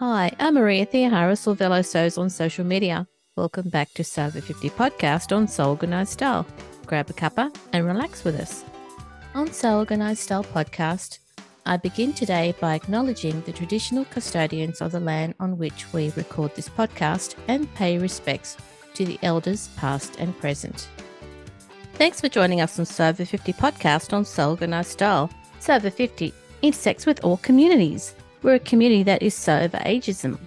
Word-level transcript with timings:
Hi, 0.00 0.32
I'm 0.38 0.54
Maria 0.54 0.86
Theoharis, 0.86 1.44
Solvello 1.44 1.84
Sews 1.84 2.16
on 2.16 2.30
social 2.30 2.64
media. 2.64 3.06
Welcome 3.36 3.68
back 3.68 3.92
to 3.92 4.02
Sew 4.02 4.28
Over 4.28 4.40
50 4.40 4.70
podcast 4.70 5.36
on 5.36 5.46
Sew 5.46 5.68
Organized 5.68 6.12
Style. 6.12 6.46
Grab 6.86 7.10
a 7.10 7.12
cuppa 7.12 7.54
and 7.74 7.84
relax 7.84 8.24
with 8.24 8.40
us. 8.40 8.64
On 9.34 9.52
Sew 9.52 9.76
Organized 9.76 10.22
Style 10.22 10.42
podcast, 10.42 11.18
I 11.66 11.76
begin 11.76 12.14
today 12.14 12.54
by 12.62 12.76
acknowledging 12.76 13.42
the 13.42 13.52
traditional 13.52 14.06
custodians 14.06 14.80
of 14.80 14.92
the 14.92 15.00
land 15.00 15.34
on 15.38 15.58
which 15.58 15.92
we 15.92 16.08
record 16.16 16.56
this 16.56 16.70
podcast 16.70 17.34
and 17.48 17.72
pay 17.74 17.98
respects 17.98 18.56
to 18.94 19.04
the 19.04 19.18
elders 19.22 19.68
past 19.76 20.16
and 20.18 20.34
present. 20.38 20.88
Thanks 21.96 22.22
for 22.22 22.30
joining 22.30 22.62
us 22.62 22.78
on 22.78 22.86
Sew 22.86 23.08
Over 23.08 23.26
50 23.26 23.52
podcast 23.52 24.14
on 24.14 24.24
Sew 24.24 24.48
Organized 24.48 24.92
Style. 24.92 25.28
Sew 25.58 25.74
Over 25.74 25.90
50 25.90 26.32
intersects 26.62 27.04
with 27.04 27.22
all 27.22 27.36
communities. 27.36 28.14
We're 28.42 28.54
a 28.54 28.58
community 28.58 29.02
that 29.02 29.22
is 29.22 29.34
sober 29.34 29.64
over 29.64 29.84
ageism. 29.84 30.38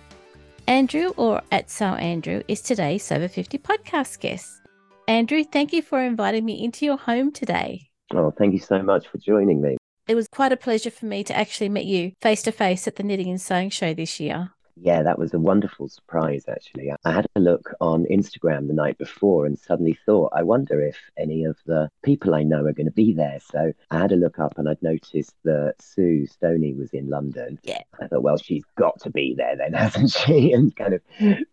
Andrew, 0.65 1.13
or 1.15 1.41
at 1.51 1.69
So 1.69 1.85
Andrew, 1.85 2.41
is 2.47 2.61
today's 2.61 3.03
Sew 3.03 3.17
Over 3.17 3.27
50 3.27 3.59
podcast 3.59 4.19
guest. 4.19 4.61
Andrew, 5.07 5.43
thank 5.43 5.73
you 5.73 5.83
for 5.83 6.01
inviting 6.01 6.43
me 6.43 6.63
into 6.63 6.85
your 6.85 6.97
home 6.97 7.31
today. 7.31 7.89
Oh, 8.11 8.31
thank 8.31 8.53
you 8.53 8.59
so 8.59 8.81
much 8.81 9.07
for 9.07 9.19
joining 9.19 9.61
me. 9.61 9.77
It 10.07 10.15
was 10.15 10.27
quite 10.27 10.51
a 10.51 10.57
pleasure 10.57 10.89
for 10.89 11.05
me 11.05 11.23
to 11.25 11.37
actually 11.37 11.69
meet 11.69 11.85
you 11.85 12.13
face 12.19 12.41
to 12.43 12.51
face 12.51 12.87
at 12.87 12.95
the 12.95 13.03
Knitting 13.03 13.29
and 13.29 13.39
Sewing 13.39 13.69
Show 13.69 13.93
this 13.93 14.19
year. 14.19 14.51
Yeah, 14.75 15.03
that 15.03 15.19
was 15.19 15.33
a 15.33 15.39
wonderful 15.39 15.87
surprise, 15.87 16.45
actually. 16.47 16.91
I 17.05 17.11
had 17.11 17.27
a 17.35 17.39
look 17.39 17.73
on 17.79 18.05
Instagram 18.05 18.67
the 18.67 18.73
night 18.73 18.97
before 18.97 19.45
and 19.45 19.57
suddenly 19.57 19.97
thought, 20.05 20.33
I 20.35 20.43
wonder 20.43 20.81
if 20.81 20.97
any 21.17 21.43
of 21.43 21.57
the 21.65 21.89
people 22.01 22.33
I 22.33 22.43
know 22.43 22.65
are 22.65 22.73
going 22.73 22.87
to 22.87 22.91
be 22.91 23.13
there. 23.13 23.39
So 23.39 23.73
I 23.91 23.99
had 23.99 24.11
a 24.11 24.17
look 24.17 24.39
up 24.39 24.57
and 24.57 24.67
I'd 24.67 24.81
noticed 24.81 25.35
that 25.43 25.75
Sue 25.79 26.25
Stoney 26.25 26.73
was 26.73 26.91
in 26.91 27.09
London. 27.09 27.59
Yeah. 27.63 27.81
I 27.99 28.07
thought, 28.07 28.23
well, 28.23 28.37
she's 28.37 28.63
got 28.75 28.99
to 29.01 29.11
be 29.11 29.35
there 29.37 29.55
then, 29.55 29.73
hasn't 29.73 30.11
she? 30.11 30.51
And 30.53 30.75
kind 30.75 30.95
of 30.95 31.01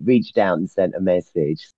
reached 0.03 0.39
out 0.39 0.59
and 0.59 0.71
sent 0.71 0.95
a 0.95 1.01
message. 1.01 1.69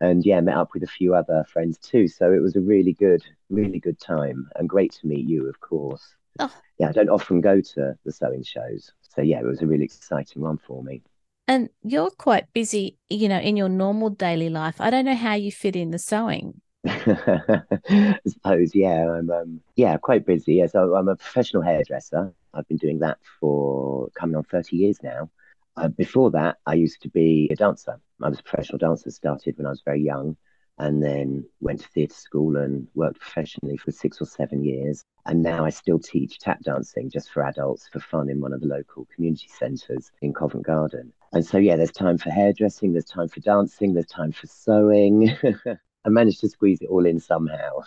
And 0.00 0.24
yeah, 0.24 0.40
met 0.40 0.56
up 0.56 0.70
with 0.72 0.82
a 0.82 0.88
few 0.88 1.14
other 1.14 1.44
friends 1.52 1.78
too. 1.78 2.08
So 2.08 2.32
it 2.32 2.40
was 2.40 2.56
a 2.56 2.60
really 2.60 2.94
good, 2.94 3.22
really 3.48 3.78
good 3.78 4.00
time 4.00 4.48
and 4.56 4.68
great 4.68 4.92
to 4.92 5.06
meet 5.06 5.26
you, 5.26 5.48
of 5.48 5.60
course. 5.60 6.14
Oh. 6.38 6.52
Yeah, 6.78 6.88
I 6.88 6.92
don't 6.92 7.10
often 7.10 7.42
go 7.42 7.60
to 7.60 7.98
the 8.04 8.12
sewing 8.12 8.42
shows. 8.42 8.92
So 9.14 9.22
yeah, 9.22 9.40
it 9.40 9.46
was 9.46 9.62
a 9.62 9.66
really 9.66 9.84
exciting 9.84 10.42
one 10.42 10.58
for 10.58 10.82
me. 10.82 11.02
And 11.48 11.68
you're 11.82 12.10
quite 12.10 12.52
busy, 12.52 12.96
you 13.08 13.28
know, 13.28 13.38
in 13.38 13.56
your 13.56 13.68
normal 13.68 14.10
daily 14.10 14.48
life. 14.48 14.80
I 14.80 14.90
don't 14.90 15.04
know 15.04 15.16
how 15.16 15.34
you 15.34 15.50
fit 15.50 15.74
in 15.74 15.90
the 15.90 15.98
sewing. 15.98 16.60
I 16.86 18.18
suppose, 18.26 18.74
yeah, 18.74 19.10
I'm 19.10 19.30
um, 19.30 19.60
yeah 19.76 19.96
quite 19.96 20.24
busy. 20.24 20.54
Yeah, 20.54 20.66
so 20.66 20.94
I'm 20.94 21.08
a 21.08 21.16
professional 21.16 21.62
hairdresser. 21.62 22.32
I've 22.54 22.68
been 22.68 22.78
doing 22.78 23.00
that 23.00 23.18
for 23.40 24.08
coming 24.14 24.36
on 24.36 24.44
30 24.44 24.76
years 24.76 25.02
now. 25.02 25.30
Uh, 25.76 25.88
before 25.88 26.30
that, 26.30 26.58
I 26.66 26.74
used 26.74 27.02
to 27.02 27.08
be 27.08 27.48
a 27.50 27.56
dancer. 27.56 28.00
I 28.22 28.28
was 28.28 28.40
a 28.40 28.42
professional 28.42 28.78
dancer. 28.78 29.10
Started 29.10 29.56
when 29.56 29.66
I 29.66 29.70
was 29.70 29.82
very 29.84 30.02
young, 30.02 30.36
and 30.80 31.02
then 31.02 31.44
went 31.60 31.78
to 31.78 31.88
theatre 31.88 32.14
school 32.14 32.56
and 32.56 32.88
worked 32.94 33.20
professionally 33.20 33.76
for 33.76 33.92
six 33.92 34.18
or 34.20 34.24
seven 34.24 34.64
years. 34.64 35.04
And 35.26 35.42
now 35.42 35.66
I 35.66 35.70
still 35.70 35.98
teach 35.98 36.38
tap 36.38 36.62
dancing 36.62 37.10
just 37.10 37.30
for 37.30 37.42
adults 37.42 37.86
for 37.92 38.00
fun 38.00 38.30
in 38.30 38.40
one 38.40 38.54
of 38.54 38.62
the 38.62 38.66
local 38.66 39.06
community 39.14 39.48
centres 39.48 40.10
in 40.22 40.32
Covent 40.32 40.64
Garden. 40.64 41.12
And 41.34 41.44
so, 41.44 41.58
yeah, 41.58 41.76
there's 41.76 41.92
time 41.92 42.16
for 42.16 42.30
hairdressing, 42.30 42.92
there's 42.92 43.04
time 43.04 43.28
for 43.28 43.40
dancing, 43.40 43.92
there's 43.92 44.06
time 44.06 44.32
for 44.32 44.46
sewing. 44.46 45.36
I 46.04 46.08
managed 46.08 46.40
to 46.40 46.48
squeeze 46.48 46.80
it 46.80 46.88
all 46.88 47.04
in 47.04 47.20
somehow. 47.20 47.80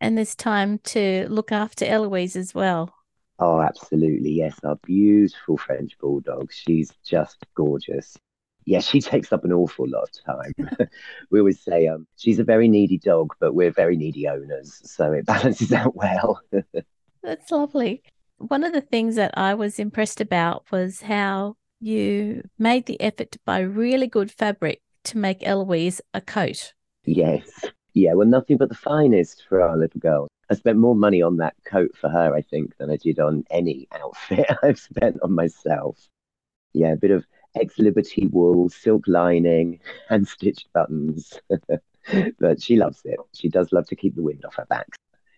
And 0.00 0.16
there's 0.16 0.36
time 0.36 0.78
to 0.84 1.26
look 1.28 1.50
after 1.50 1.84
Eloise 1.84 2.36
as 2.36 2.54
well. 2.54 2.94
Oh, 3.40 3.60
absolutely. 3.60 4.30
Yes, 4.30 4.56
our 4.62 4.76
beautiful 4.76 5.56
French 5.56 5.98
bulldog. 5.98 6.52
She's 6.52 6.92
just 7.04 7.44
gorgeous. 7.56 8.16
Yeah, 8.66 8.80
she 8.80 9.00
takes 9.00 9.32
up 9.32 9.44
an 9.44 9.52
awful 9.52 9.86
lot 9.88 10.08
of 10.08 10.24
time. 10.24 10.88
we 11.30 11.38
always 11.38 11.60
say 11.60 11.86
um, 11.86 12.06
she's 12.16 12.38
a 12.38 12.44
very 12.44 12.68
needy 12.68 12.98
dog, 12.98 13.34
but 13.40 13.54
we're 13.54 13.70
very 13.70 13.96
needy 13.96 14.26
owners. 14.26 14.80
So 14.84 15.12
it 15.12 15.26
balances 15.26 15.72
out 15.72 15.94
well. 15.94 16.40
That's 17.22 17.50
lovely. 17.50 18.02
One 18.38 18.64
of 18.64 18.72
the 18.72 18.80
things 18.80 19.16
that 19.16 19.36
I 19.36 19.54
was 19.54 19.78
impressed 19.78 20.20
about 20.20 20.64
was 20.70 21.02
how 21.02 21.56
you 21.80 22.42
made 22.58 22.86
the 22.86 23.00
effort 23.00 23.32
to 23.32 23.38
buy 23.44 23.60
really 23.60 24.06
good 24.06 24.30
fabric 24.30 24.80
to 25.04 25.18
make 25.18 25.46
Eloise 25.46 26.00
a 26.12 26.20
coat. 26.20 26.72
Yes. 27.04 27.48
Yeah, 27.92 28.14
well, 28.14 28.26
nothing 28.26 28.56
but 28.56 28.70
the 28.70 28.74
finest 28.74 29.44
for 29.48 29.60
our 29.60 29.76
little 29.76 30.00
girl. 30.00 30.28
I 30.50 30.54
spent 30.54 30.78
more 30.78 30.94
money 30.94 31.22
on 31.22 31.36
that 31.38 31.54
coat 31.64 31.90
for 31.98 32.08
her, 32.08 32.34
I 32.34 32.42
think, 32.42 32.76
than 32.76 32.90
I 32.90 32.96
did 32.96 33.18
on 33.18 33.44
any 33.50 33.88
outfit 33.92 34.46
I've 34.62 34.78
spent 34.78 35.18
on 35.22 35.32
myself. 35.32 36.08
Yeah, 36.72 36.92
a 36.92 36.96
bit 36.96 37.12
of 37.12 37.24
ex 37.54 37.78
Liberty 37.78 38.26
wool, 38.26 38.68
silk 38.68 39.04
lining, 39.06 39.80
and 40.10 40.26
stitched 40.34 40.72
buttons. 40.72 41.40
but 42.38 42.62
she 42.62 42.76
loves 42.76 43.02
it. 43.04 43.18
She 43.32 43.48
does 43.48 43.72
love 43.72 43.86
to 43.88 43.96
keep 43.96 44.14
the 44.14 44.22
wind 44.22 44.44
off 44.44 44.54
her 44.56 44.66
back. 44.66 44.88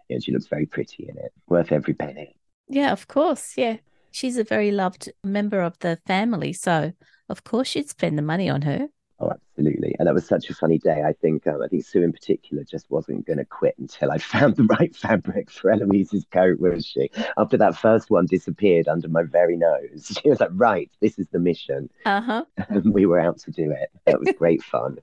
Yeah, 0.09 0.19
she 0.21 0.33
looks 0.33 0.47
very 0.47 0.67
pretty 0.67 1.09
in 1.09 1.19
it. 1.19 1.33
Worth 1.49 1.73
every 1.73 1.95
penny. 1.95 2.37
Yeah, 2.69 2.93
of 2.93 3.09
course. 3.09 3.55
Yeah. 3.57 3.79
She's 4.11 4.39
a 4.39 4.45
very 4.45 4.71
loved 4.71 5.11
member 5.23 5.61
of 5.61 5.79
the 5.81 5.99
family. 6.07 6.53
So, 6.53 6.93
of 7.29 7.45
course, 7.45 7.75
you'd 7.75 7.91
spend 7.91 8.17
the 8.17 8.23
money 8.23 8.49
on 8.49 8.63
her. 8.63 8.89
Oh, 9.19 9.31
absolutely. 9.31 9.97
And 9.99 10.07
that 10.07 10.15
was 10.15 10.27
such 10.27 10.51
a 10.51 10.55
funny 10.55 10.79
day. 10.79 11.03
I 11.03 11.15
think 11.15 11.47
um, 11.47 11.63
I 11.63 11.69
think 11.69 11.87
Sue 11.87 12.03
in 12.03 12.13
particular 12.13 12.65
just 12.65 12.91
wasn't 12.91 13.27
going 13.27 13.39
to 13.39 13.47
quit 13.47 13.75
until 13.79 14.11
I 14.11 14.19
found 14.35 14.57
the 14.57 14.65
right 14.65 14.95
fabric 14.95 15.51
for 15.51 15.71
Eloise's 15.71 16.27
coat, 16.31 16.61
was 16.61 16.85
she? 16.85 17.11
After 17.39 17.57
that 17.57 17.77
first 17.77 18.11
one 18.11 18.27
disappeared 18.27 18.89
under 18.89 19.09
my 19.09 19.23
very 19.23 19.57
nose, 19.57 20.19
she 20.23 20.29
was 20.29 20.41
like, 20.41 20.51
right, 20.53 20.91
this 21.01 21.19
is 21.19 21.27
the 21.29 21.39
mission. 21.39 21.89
Uh-huh. 22.05 22.45
And 22.69 22.93
we 22.93 23.07
were 23.07 23.21
out 23.21 23.39
to 23.41 23.51
do 23.51 23.71
it. 23.71 23.91
That 24.05 24.21
was 24.21 24.35
great 24.37 24.63
fun. 24.63 24.99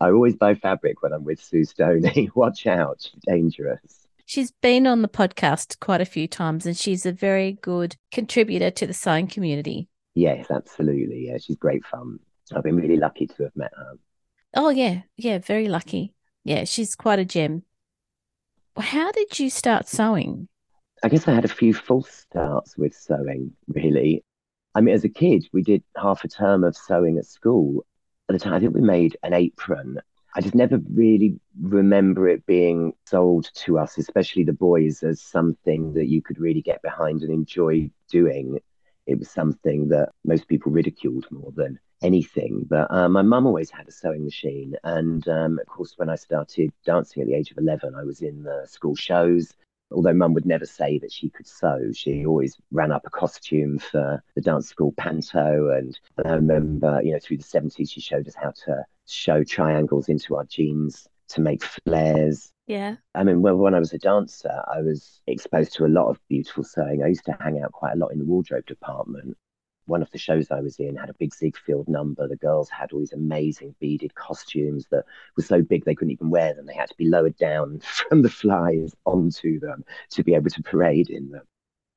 I 0.00 0.10
always 0.10 0.36
buy 0.36 0.54
fabric 0.54 1.02
when 1.02 1.12
I'm 1.12 1.24
with 1.24 1.42
Sue 1.42 1.64
Stoney. 1.64 2.30
Watch 2.34 2.66
out, 2.66 3.00
she's 3.02 3.22
dangerous. 3.26 4.06
She's 4.26 4.52
been 4.52 4.86
on 4.86 5.02
the 5.02 5.08
podcast 5.08 5.80
quite 5.80 6.00
a 6.00 6.06
few 6.06 6.26
times 6.26 6.64
and 6.64 6.76
she's 6.76 7.04
a 7.04 7.12
very 7.12 7.52
good 7.60 7.96
contributor 8.10 8.70
to 8.70 8.86
the 8.86 8.94
sewing 8.94 9.26
community. 9.26 9.88
Yes, 10.14 10.50
absolutely. 10.50 11.26
Yeah, 11.28 11.38
she's 11.38 11.56
great 11.56 11.84
fun. 11.84 12.20
I've 12.52 12.62
been 12.62 12.76
really 12.76 12.96
lucky 12.96 13.26
to 13.26 13.42
have 13.44 13.56
met 13.56 13.72
her. 13.76 13.94
Oh, 14.54 14.70
yeah. 14.70 15.02
Yeah, 15.16 15.38
very 15.38 15.68
lucky. 15.68 16.14
Yeah, 16.44 16.64
she's 16.64 16.94
quite 16.94 17.18
a 17.18 17.24
gem. 17.24 17.62
How 18.76 19.12
did 19.12 19.38
you 19.38 19.50
start 19.50 19.88
sewing? 19.88 20.48
I 21.02 21.08
guess 21.08 21.28
I 21.28 21.34
had 21.34 21.44
a 21.44 21.48
few 21.48 21.72
false 21.74 22.10
starts 22.10 22.76
with 22.76 22.94
sewing, 22.94 23.52
really. 23.68 24.24
I 24.74 24.80
mean, 24.80 24.94
as 24.94 25.04
a 25.04 25.08
kid, 25.08 25.46
we 25.52 25.62
did 25.62 25.82
half 25.96 26.24
a 26.24 26.28
term 26.28 26.64
of 26.64 26.76
sewing 26.76 27.18
at 27.18 27.26
school. 27.26 27.86
At 28.28 28.32
the 28.32 28.38
time, 28.38 28.54
I 28.54 28.60
think 28.60 28.74
we 28.74 28.80
made 28.80 29.16
an 29.22 29.34
apron. 29.34 30.00
I 30.34 30.40
just 30.40 30.54
never 30.54 30.80
really 30.92 31.38
remember 31.60 32.28
it 32.28 32.44
being 32.46 32.94
sold 33.06 33.50
to 33.54 33.78
us, 33.78 33.98
especially 33.98 34.42
the 34.42 34.52
boys, 34.52 35.02
as 35.02 35.22
something 35.22 35.94
that 35.94 36.08
you 36.08 36.22
could 36.22 36.40
really 36.40 36.62
get 36.62 36.82
behind 36.82 37.22
and 37.22 37.30
enjoy 37.30 37.90
doing. 38.10 38.58
It 39.06 39.18
was 39.18 39.30
something 39.30 39.88
that 39.88 40.10
most 40.24 40.48
people 40.48 40.72
ridiculed 40.72 41.26
more 41.30 41.52
than 41.54 41.78
anything. 42.02 42.66
But 42.68 42.90
uh, 42.90 43.08
my 43.08 43.22
mum 43.22 43.46
always 43.46 43.70
had 43.70 43.88
a 43.88 43.92
sewing 43.92 44.24
machine. 44.24 44.74
And 44.84 45.26
um, 45.28 45.58
of 45.58 45.66
course, 45.66 45.94
when 45.96 46.08
I 46.08 46.16
started 46.16 46.70
dancing 46.84 47.22
at 47.22 47.28
the 47.28 47.34
age 47.34 47.50
of 47.50 47.58
11, 47.58 47.94
I 47.94 48.04
was 48.04 48.22
in 48.22 48.42
the 48.42 48.66
school 48.68 48.94
shows. 48.94 49.52
Although 49.90 50.14
mum 50.14 50.34
would 50.34 50.46
never 50.46 50.66
say 50.66 50.98
that 50.98 51.12
she 51.12 51.28
could 51.28 51.46
sew, 51.46 51.92
she 51.92 52.26
always 52.26 52.56
ran 52.72 52.90
up 52.90 53.06
a 53.06 53.10
costume 53.10 53.78
for 53.78 54.22
the 54.34 54.40
dance 54.40 54.68
school 54.68 54.92
panto. 54.96 55.70
And 55.70 55.98
I 56.24 56.32
remember, 56.32 57.00
you 57.02 57.12
know, 57.12 57.18
through 57.22 57.38
the 57.38 57.44
70s, 57.44 57.90
she 57.90 58.00
showed 58.00 58.26
us 58.26 58.34
how 58.34 58.52
to 58.64 58.84
sew 59.04 59.44
triangles 59.44 60.08
into 60.08 60.36
our 60.36 60.44
jeans 60.44 61.06
to 61.28 61.40
make 61.40 61.62
flares. 61.62 62.50
Yeah. 62.66 62.96
I 63.14 63.24
mean, 63.24 63.42
when, 63.42 63.58
when 63.58 63.74
I 63.74 63.78
was 63.78 63.92
a 63.92 63.98
dancer, 63.98 64.62
I 64.72 64.80
was 64.80 65.20
exposed 65.26 65.74
to 65.74 65.84
a 65.84 65.88
lot 65.88 66.08
of 66.08 66.18
beautiful 66.28 66.64
sewing. 66.64 67.02
I 67.02 67.08
used 67.08 67.26
to 67.26 67.36
hang 67.38 67.60
out 67.62 67.72
quite 67.72 67.92
a 67.92 67.98
lot 67.98 68.12
in 68.12 68.18
the 68.18 68.24
wardrobe 68.24 68.66
department 68.66 69.36
one 69.86 70.02
of 70.02 70.10
the 70.10 70.18
shows 70.18 70.50
I 70.50 70.60
was 70.60 70.78
in 70.78 70.96
had 70.96 71.10
a 71.10 71.14
big 71.14 71.34
Ziegfeld 71.34 71.88
number. 71.88 72.26
The 72.26 72.36
girls 72.36 72.70
had 72.70 72.92
all 72.92 73.00
these 73.00 73.12
amazing 73.12 73.74
beaded 73.80 74.14
costumes 74.14 74.86
that 74.90 75.04
were 75.36 75.42
so 75.42 75.62
big 75.62 75.84
they 75.84 75.94
couldn't 75.94 76.12
even 76.12 76.30
wear 76.30 76.54
them. 76.54 76.66
They 76.66 76.74
had 76.74 76.88
to 76.88 76.96
be 76.96 77.08
lowered 77.08 77.36
down 77.36 77.80
from 78.08 78.22
the 78.22 78.30
flies 78.30 78.94
onto 79.04 79.60
them 79.60 79.84
to 80.10 80.24
be 80.24 80.34
able 80.34 80.50
to 80.50 80.62
parade 80.62 81.10
in 81.10 81.30
them. 81.30 81.44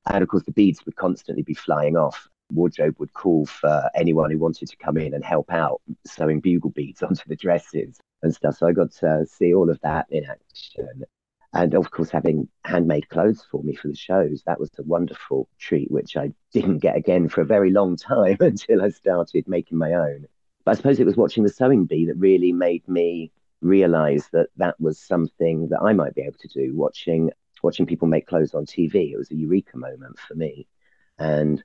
And 0.06 0.22
of 0.22 0.28
course, 0.28 0.44
the 0.44 0.52
beads 0.52 0.84
would 0.84 0.96
constantly 0.96 1.42
be 1.42 1.54
flying 1.54 1.96
off. 1.96 2.28
Wardrobe 2.50 2.96
would 2.98 3.12
call 3.12 3.46
for 3.46 3.90
anyone 3.94 4.30
who 4.30 4.38
wanted 4.38 4.68
to 4.68 4.76
come 4.76 4.96
in 4.96 5.14
and 5.14 5.24
help 5.24 5.52
out 5.52 5.80
sewing 6.06 6.40
bugle 6.40 6.70
beads 6.70 7.02
onto 7.02 7.22
the 7.26 7.36
dresses 7.36 7.98
and 8.22 8.34
stuff. 8.34 8.56
So 8.56 8.66
I 8.66 8.72
got 8.72 8.92
to 8.92 9.26
see 9.26 9.54
all 9.54 9.70
of 9.70 9.80
that 9.82 10.06
in 10.10 10.24
action. 10.24 11.04
And 11.54 11.74
of 11.74 11.90
course 11.90 12.10
having 12.10 12.48
handmade 12.64 13.08
clothes 13.08 13.44
for 13.50 13.62
me 13.62 13.74
for 13.74 13.88
the 13.88 13.96
shows 13.96 14.42
that 14.46 14.60
was 14.60 14.70
a 14.78 14.82
wonderful 14.82 15.48
treat 15.58 15.90
which 15.90 16.14
i 16.14 16.30
didn't 16.52 16.80
get 16.80 16.94
again 16.94 17.26
for 17.26 17.40
a 17.40 17.46
very 17.46 17.70
long 17.70 17.96
time 17.96 18.36
until 18.40 18.82
i 18.82 18.90
started 18.90 19.48
making 19.48 19.78
my 19.78 19.94
own. 19.94 20.26
But 20.64 20.72
i 20.72 20.74
suppose 20.74 21.00
it 21.00 21.06
was 21.06 21.16
watching 21.16 21.44
the 21.44 21.48
sewing 21.48 21.86
bee 21.86 22.04
that 22.04 22.18
really 22.18 22.52
made 22.52 22.86
me 22.86 23.32
realize 23.62 24.28
that 24.32 24.48
that 24.58 24.78
was 24.78 25.00
something 25.00 25.68
that 25.70 25.80
i 25.80 25.94
might 25.94 26.14
be 26.14 26.20
able 26.20 26.36
to 26.38 26.48
do 26.48 26.76
watching 26.76 27.30
watching 27.62 27.86
people 27.86 28.06
make 28.06 28.26
clothes 28.26 28.54
on 28.54 28.66
tv 28.66 29.12
it 29.12 29.16
was 29.16 29.30
a 29.30 29.34
eureka 29.34 29.76
moment 29.76 30.18
for 30.18 30.34
me. 30.34 30.68
And 31.18 31.64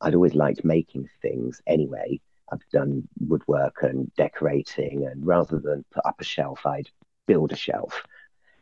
I'd 0.00 0.14
always 0.14 0.34
liked 0.34 0.64
making 0.64 1.08
things 1.22 1.60
anyway. 1.66 2.20
I've 2.52 2.66
done 2.72 3.06
woodwork 3.18 3.82
and 3.82 4.12
decorating, 4.14 5.06
and 5.06 5.24
rather 5.24 5.58
than 5.58 5.84
put 5.90 6.04
up 6.04 6.20
a 6.20 6.24
shelf, 6.24 6.66
I'd 6.66 6.90
build 7.26 7.52
a 7.52 7.56
shelf. 7.56 8.02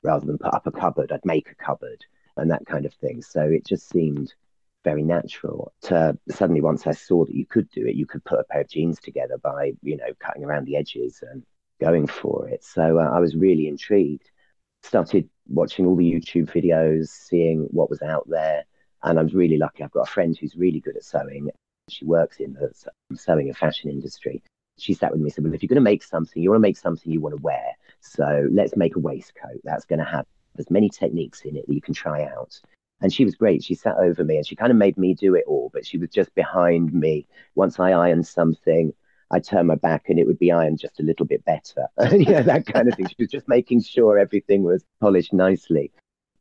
Rather 0.02 0.26
than 0.26 0.38
put 0.38 0.54
up 0.54 0.66
a 0.66 0.72
cupboard, 0.72 1.10
I'd 1.10 1.24
make 1.24 1.50
a 1.50 1.54
cupboard 1.54 2.04
and 2.36 2.50
that 2.50 2.66
kind 2.66 2.86
of 2.86 2.94
thing. 2.94 3.22
So 3.22 3.42
it 3.42 3.66
just 3.66 3.88
seemed 3.88 4.32
very 4.84 5.02
natural 5.02 5.72
to 5.82 6.16
suddenly 6.30 6.60
once 6.60 6.86
I 6.86 6.92
saw 6.92 7.24
that 7.24 7.34
you 7.34 7.44
could 7.44 7.68
do 7.70 7.86
it, 7.86 7.96
you 7.96 8.06
could 8.06 8.24
put 8.24 8.38
a 8.38 8.44
pair 8.44 8.60
of 8.60 8.68
jeans 8.68 9.00
together 9.00 9.38
by, 9.38 9.72
you 9.82 9.96
know, 9.96 10.12
cutting 10.20 10.44
around 10.44 10.66
the 10.66 10.76
edges 10.76 11.22
and 11.28 11.44
going 11.80 12.06
for 12.06 12.48
it. 12.48 12.64
So 12.64 12.98
uh, 12.98 13.10
I 13.10 13.20
was 13.20 13.36
really 13.36 13.66
intrigued. 13.66 14.30
Started 14.82 15.28
watching 15.48 15.86
all 15.86 15.96
the 15.96 16.10
YouTube 16.10 16.50
videos, 16.50 17.08
seeing 17.08 17.66
what 17.70 17.90
was 17.90 18.02
out 18.02 18.28
there. 18.28 18.64
And 19.02 19.18
I 19.18 19.22
was 19.22 19.34
really 19.34 19.58
lucky. 19.58 19.82
I've 19.82 19.92
got 19.92 20.08
a 20.08 20.10
friend 20.10 20.36
who's 20.36 20.56
really 20.56 20.80
good 20.80 20.96
at 20.96 21.04
sewing. 21.04 21.50
She 21.88 22.04
works 22.04 22.38
in 22.38 22.54
the 22.54 22.72
sewing 23.16 23.48
and 23.48 23.56
fashion 23.56 23.90
industry. 23.90 24.42
She 24.78 24.94
sat 24.94 25.10
with 25.10 25.20
me 25.20 25.26
and 25.26 25.32
said, 25.32 25.44
Well, 25.44 25.54
if 25.54 25.62
you're 25.62 25.68
going 25.68 25.76
to 25.76 25.80
make 25.80 26.02
something, 26.02 26.42
you 26.42 26.50
want 26.50 26.58
to 26.58 26.68
make 26.68 26.76
something 26.76 27.12
you 27.12 27.20
want 27.20 27.36
to 27.36 27.42
wear. 27.42 27.76
So 28.00 28.48
let's 28.52 28.76
make 28.76 28.96
a 28.96 29.00
waistcoat 29.00 29.60
that's 29.64 29.84
going 29.84 29.98
to 29.98 30.04
have 30.04 30.26
as 30.58 30.70
many 30.70 30.88
techniques 30.88 31.42
in 31.42 31.56
it 31.56 31.66
that 31.66 31.74
you 31.74 31.80
can 31.80 31.94
try 31.94 32.24
out. 32.24 32.60
And 33.00 33.12
she 33.12 33.24
was 33.24 33.36
great. 33.36 33.62
She 33.62 33.74
sat 33.74 33.96
over 33.96 34.24
me 34.24 34.36
and 34.36 34.46
she 34.46 34.56
kind 34.56 34.72
of 34.72 34.76
made 34.76 34.98
me 34.98 35.14
do 35.14 35.34
it 35.34 35.44
all, 35.46 35.70
but 35.72 35.86
she 35.86 35.98
was 35.98 36.10
just 36.10 36.34
behind 36.34 36.92
me. 36.92 37.26
Once 37.54 37.78
I 37.78 37.92
ironed 37.92 38.26
something, 38.26 38.92
I'd 39.30 39.44
turn 39.44 39.66
my 39.66 39.76
back 39.76 40.08
and 40.08 40.18
it 40.18 40.26
would 40.26 40.38
be 40.38 40.50
ironed 40.50 40.80
just 40.80 40.98
a 41.00 41.04
little 41.04 41.26
bit 41.26 41.44
better. 41.44 41.86
you 42.12 42.32
know, 42.32 42.42
that 42.42 42.66
kind 42.66 42.88
of 42.88 42.94
thing. 42.94 43.06
She 43.08 43.16
was 43.18 43.30
just 43.30 43.48
making 43.48 43.82
sure 43.82 44.18
everything 44.18 44.62
was 44.62 44.84
polished 45.00 45.32
nicely. 45.32 45.92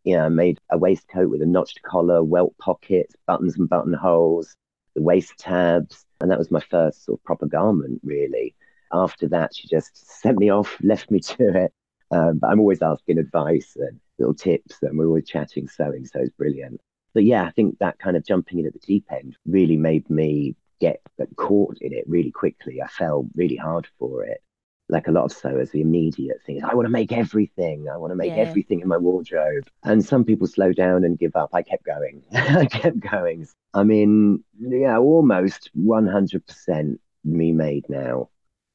You 0.03 0.17
know, 0.17 0.25
I 0.25 0.29
made 0.29 0.59
a 0.71 0.77
waistcoat 0.77 1.29
with 1.29 1.41
a 1.41 1.45
notched 1.45 1.81
collar, 1.83 2.23
welt 2.23 2.55
pockets, 2.59 3.15
buttons 3.25 3.57
and 3.57 3.69
buttonholes, 3.69 4.55
the 4.95 5.01
waist 5.01 5.37
tabs. 5.37 6.05
And 6.21 6.31
that 6.31 6.39
was 6.39 6.51
my 6.51 6.59
first 6.59 7.05
sort 7.05 7.19
of 7.19 7.23
proper 7.23 7.45
garment, 7.45 8.01
really. 8.03 8.55
After 8.91 9.27
that, 9.29 9.55
she 9.55 9.67
just 9.67 10.21
sent 10.21 10.37
me 10.37 10.49
off, 10.49 10.77
left 10.81 11.11
me 11.11 11.19
to 11.19 11.65
it. 11.65 11.73
Um, 12.09 12.39
but 12.39 12.47
I'm 12.47 12.59
always 12.59 12.81
asking 12.81 13.17
advice 13.17 13.75
and 13.75 13.99
little 14.17 14.33
tips, 14.33 14.77
and 14.81 14.97
we're 14.97 15.07
always 15.07 15.27
chatting 15.27 15.67
sewing, 15.67 16.05
so 16.05 16.19
it's 16.19 16.31
brilliant. 16.31 16.79
But 17.13 17.25
yeah, 17.25 17.43
I 17.43 17.51
think 17.51 17.79
that 17.79 17.99
kind 17.99 18.15
of 18.15 18.25
jumping 18.25 18.59
in 18.59 18.65
at 18.65 18.73
the 18.73 18.79
deep 18.79 19.05
end 19.11 19.35
really 19.45 19.77
made 19.77 20.09
me 20.09 20.55
get 20.79 21.01
caught 21.35 21.77
in 21.81 21.93
it 21.93 22.07
really 22.07 22.31
quickly. 22.31 22.81
I 22.81 22.87
fell 22.87 23.27
really 23.35 23.55
hard 23.55 23.87
for 23.99 24.23
it. 24.23 24.41
Like 24.89 25.07
a 25.07 25.11
lot 25.11 25.25
of 25.25 25.31
sewers, 25.33 25.71
the 25.71 25.81
immediate 25.81 26.41
thing 26.45 26.57
is, 26.57 26.63
I 26.63 26.73
want 26.73 26.85
to 26.85 26.91
make 26.91 27.11
everything. 27.11 27.87
I 27.89 27.97
want 27.97 28.11
to 28.11 28.15
make 28.15 28.31
yeah. 28.31 28.43
everything 28.43 28.79
in 28.79 28.87
my 28.87 28.97
wardrobe. 28.97 29.67
And 29.83 30.03
some 30.03 30.23
people 30.23 30.47
slow 30.47 30.71
down 30.71 31.03
and 31.03 31.19
give 31.19 31.35
up. 31.35 31.49
I 31.53 31.61
kept 31.61 31.83
going. 31.83 32.23
I 32.33 32.65
kept 32.65 32.99
going. 32.99 33.47
I 33.73 33.83
mean, 33.83 34.43
yeah, 34.59 34.97
almost 34.97 35.69
100% 35.77 36.99
me 37.25 37.51
made 37.51 37.89
now. 37.89 38.29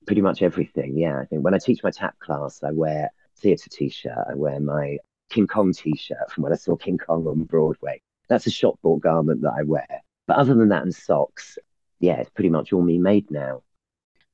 Pretty 0.07 0.21
much 0.21 0.43
everything. 0.43 0.99
Yeah. 0.99 1.19
I 1.19 1.25
think 1.25 1.45
when 1.45 1.55
I 1.55 1.59
teach 1.59 1.83
my 1.83 1.91
tap 1.91 2.19
class, 2.19 2.63
I 2.63 2.73
wear 2.73 3.11
theatre 3.39 3.71
t 3.71 3.89
shirt. 3.89 4.27
I 4.29 4.35
wear 4.35 4.61
my 4.61 4.99
King 5.31 5.47
Kong 5.47 5.73
t 5.73 5.97
shirt 5.97 6.31
from 6.31 6.45
when 6.45 6.53
I 6.53 6.57
saw 6.57 6.77
King 6.77 6.99
Kong 6.99 7.27
on 7.27 7.45
Broadway. 7.45 8.03
That's 8.29 8.47
a 8.47 8.51
shop 8.51 8.79
bought 8.83 9.01
garment 9.01 9.43
that 9.43 9.55
I 9.59 9.63
wear. 9.63 10.03
But 10.27 10.37
other 10.37 10.55
than 10.55 10.69
that 10.69 10.83
and 10.83 10.95
socks, 10.95 11.59
yeah, 12.01 12.15
it's 12.15 12.31
pretty 12.31 12.51
much 12.51 12.73
all 12.73 12.83
me 12.83 12.99
made 12.99 13.31
now. 13.31 13.63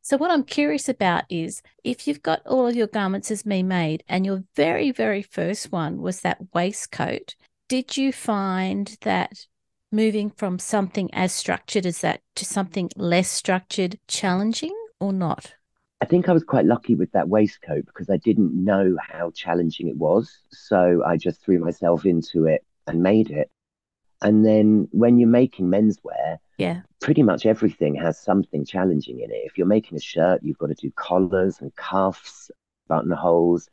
So, 0.09 0.17
what 0.17 0.31
I'm 0.31 0.45
curious 0.45 0.89
about 0.89 1.25
is 1.29 1.61
if 1.85 2.09
you've 2.09 2.23
got 2.23 2.41
all 2.47 2.67
of 2.67 2.75
your 2.75 2.87
garments 2.87 3.31
as 3.31 3.45
me 3.45 3.63
made, 3.63 4.05
and 4.09 4.25
your 4.25 4.43
very, 4.57 4.91
very 4.91 5.21
first 5.21 5.71
one 5.71 6.01
was 6.01 6.23
that 6.23 6.39
waistcoat, 6.55 7.37
did 7.69 7.99
you 7.99 8.11
find 8.11 8.97
that 9.03 9.45
moving 9.93 10.31
from 10.31 10.59
something 10.59 11.13
as 11.13 11.35
structured 11.35 11.85
as 11.85 12.01
that 12.01 12.23
to 12.37 12.47
something 12.47 12.89
less 12.97 13.29
structured 13.29 13.99
challenging 14.09 14.75
or 14.99 15.13
not? 15.13 15.53
I 16.01 16.07
think 16.07 16.27
I 16.27 16.33
was 16.33 16.43
quite 16.43 16.65
lucky 16.65 16.95
with 16.95 17.13
that 17.13 17.29
waistcoat 17.29 17.85
because 17.85 18.09
I 18.09 18.17
didn't 18.17 18.55
know 18.55 18.97
how 18.99 19.31
challenging 19.33 19.89
it 19.89 19.99
was. 19.99 20.39
So 20.51 21.03
I 21.05 21.19
just 21.19 21.43
threw 21.43 21.59
myself 21.59 22.07
into 22.07 22.47
it 22.47 22.65
and 22.87 23.03
made 23.03 23.31
it. 23.31 23.51
And 24.23 24.47
then 24.47 24.89
when 24.91 25.19
you're 25.19 25.29
making 25.29 25.67
menswear, 25.67 26.39
yeah, 26.59 26.81
pretty 27.01 27.23
much 27.23 27.47
everything 27.47 27.95
has 27.95 28.21
something 28.21 28.65
challenging 28.65 29.21
in 29.21 29.31
it. 29.31 29.43
If 29.45 29.57
you're 29.57 29.67
making 29.67 29.97
a 29.97 30.01
shirt, 30.01 30.43
you've 30.43 30.59
got 30.59 30.67
to 30.67 30.75
do 30.75 30.91
collars 30.91 31.61
and 31.61 31.75
cuffs, 31.77 32.51
buttonholes. 32.89 33.69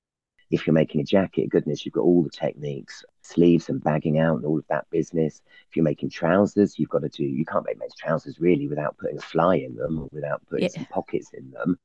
If 0.52 0.68
you're 0.68 0.76
making 0.76 1.02
a 1.02 1.04
jacket, 1.04 1.50
goodness, 1.50 1.84
you've 1.84 1.96
got 1.96 2.02
all 2.02 2.22
the 2.22 2.30
techniques, 2.30 3.04
sleeves 3.24 3.68
and 3.68 3.84
bagging 3.84 4.20
out 4.20 4.36
and 4.36 4.46
all 4.46 4.60
of 4.60 4.68
that 4.70 4.88
business. 4.92 5.42
If 5.68 5.76
you're 5.76 5.84
making 5.84 6.12
trousers, 6.12 6.78
you've 6.78 6.90
got 6.90 7.02
to 7.02 7.10
do, 7.10 7.24
you 7.24 7.44
can't 7.44 7.66
make 7.66 7.80
men's 7.80 7.96
trousers 7.96 8.40
really 8.40 8.68
without 8.68 8.96
putting 9.00 9.18
a 9.18 9.22
fly 9.22 9.56
in 9.56 9.76
them 9.76 10.00
or 10.00 10.10
without 10.12 10.44
putting 10.48 10.66
yeah. 10.66 10.70
some 10.70 10.86
pockets 10.86 11.32
in 11.34 11.50
them. 11.50 11.80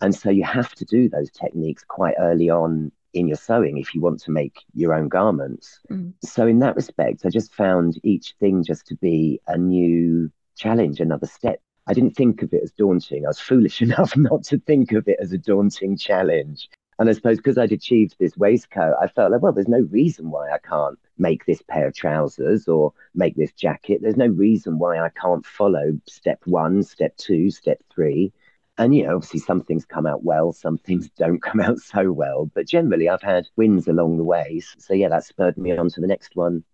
And 0.00 0.14
so 0.14 0.30
you 0.30 0.44
have 0.44 0.74
to 0.76 0.86
do 0.86 1.10
those 1.10 1.30
techniques 1.30 1.84
quite 1.86 2.14
early 2.18 2.48
on 2.48 2.90
in 3.12 3.28
your 3.28 3.36
sewing 3.36 3.78
if 3.78 3.94
you 3.94 4.00
want 4.00 4.20
to 4.20 4.30
make 4.30 4.64
your 4.74 4.94
own 4.94 5.08
garments. 5.08 5.80
Mm. 5.90 6.12
So, 6.22 6.46
in 6.46 6.58
that 6.60 6.76
respect, 6.76 7.24
I 7.24 7.30
just 7.30 7.54
found 7.54 7.98
each 8.02 8.34
thing 8.38 8.62
just 8.62 8.86
to 8.88 8.96
be 8.96 9.40
a 9.46 9.56
new 9.56 10.30
challenge, 10.56 11.00
another 11.00 11.26
step. 11.26 11.60
I 11.86 11.94
didn't 11.94 12.16
think 12.16 12.42
of 12.42 12.52
it 12.52 12.62
as 12.64 12.72
daunting. 12.72 13.24
I 13.24 13.28
was 13.28 13.38
foolish 13.38 13.82
enough 13.88 14.16
not 14.16 14.42
to 14.44 14.58
think 14.58 14.92
of 14.92 15.06
it 15.08 15.18
as 15.20 15.32
a 15.32 15.38
daunting 15.38 15.96
challenge. 15.96 16.68
And 16.98 17.10
I 17.10 17.12
suppose 17.12 17.36
because 17.36 17.58
I'd 17.58 17.72
achieved 17.72 18.16
this 18.18 18.36
waistcoat, 18.36 18.94
I 19.00 19.06
felt 19.06 19.30
like, 19.30 19.42
well, 19.42 19.52
there's 19.52 19.68
no 19.68 19.86
reason 19.90 20.30
why 20.30 20.50
I 20.50 20.58
can't 20.58 20.98
make 21.18 21.44
this 21.44 21.62
pair 21.68 21.86
of 21.86 21.94
trousers 21.94 22.68
or 22.68 22.94
make 23.14 23.36
this 23.36 23.52
jacket. 23.52 24.00
There's 24.00 24.16
no 24.16 24.28
reason 24.28 24.78
why 24.78 24.98
I 24.98 25.10
can't 25.10 25.44
follow 25.44 26.00
step 26.06 26.40
one, 26.46 26.82
step 26.82 27.14
two, 27.18 27.50
step 27.50 27.82
three 27.92 28.32
and, 28.78 28.94
you 28.94 29.04
know, 29.04 29.16
obviously 29.16 29.40
some 29.40 29.62
things 29.62 29.86
come 29.86 30.06
out 30.06 30.22
well, 30.22 30.52
some 30.52 30.78
things 30.78 31.08
don't 31.18 31.42
come 31.42 31.60
out 31.60 31.78
so 31.78 32.12
well. 32.12 32.50
But 32.54 32.66
generally, 32.66 33.08
I've 33.08 33.22
had 33.22 33.48
wins 33.56 33.88
along 33.88 34.18
the 34.18 34.24
way. 34.24 34.60
So, 34.78 34.94
yeah, 34.94 35.08
that 35.08 35.24
spurred 35.24 35.56
me 35.56 35.76
on 35.76 35.88
to 35.90 36.00
the 36.00 36.06
next 36.06 36.36
one 36.36 36.64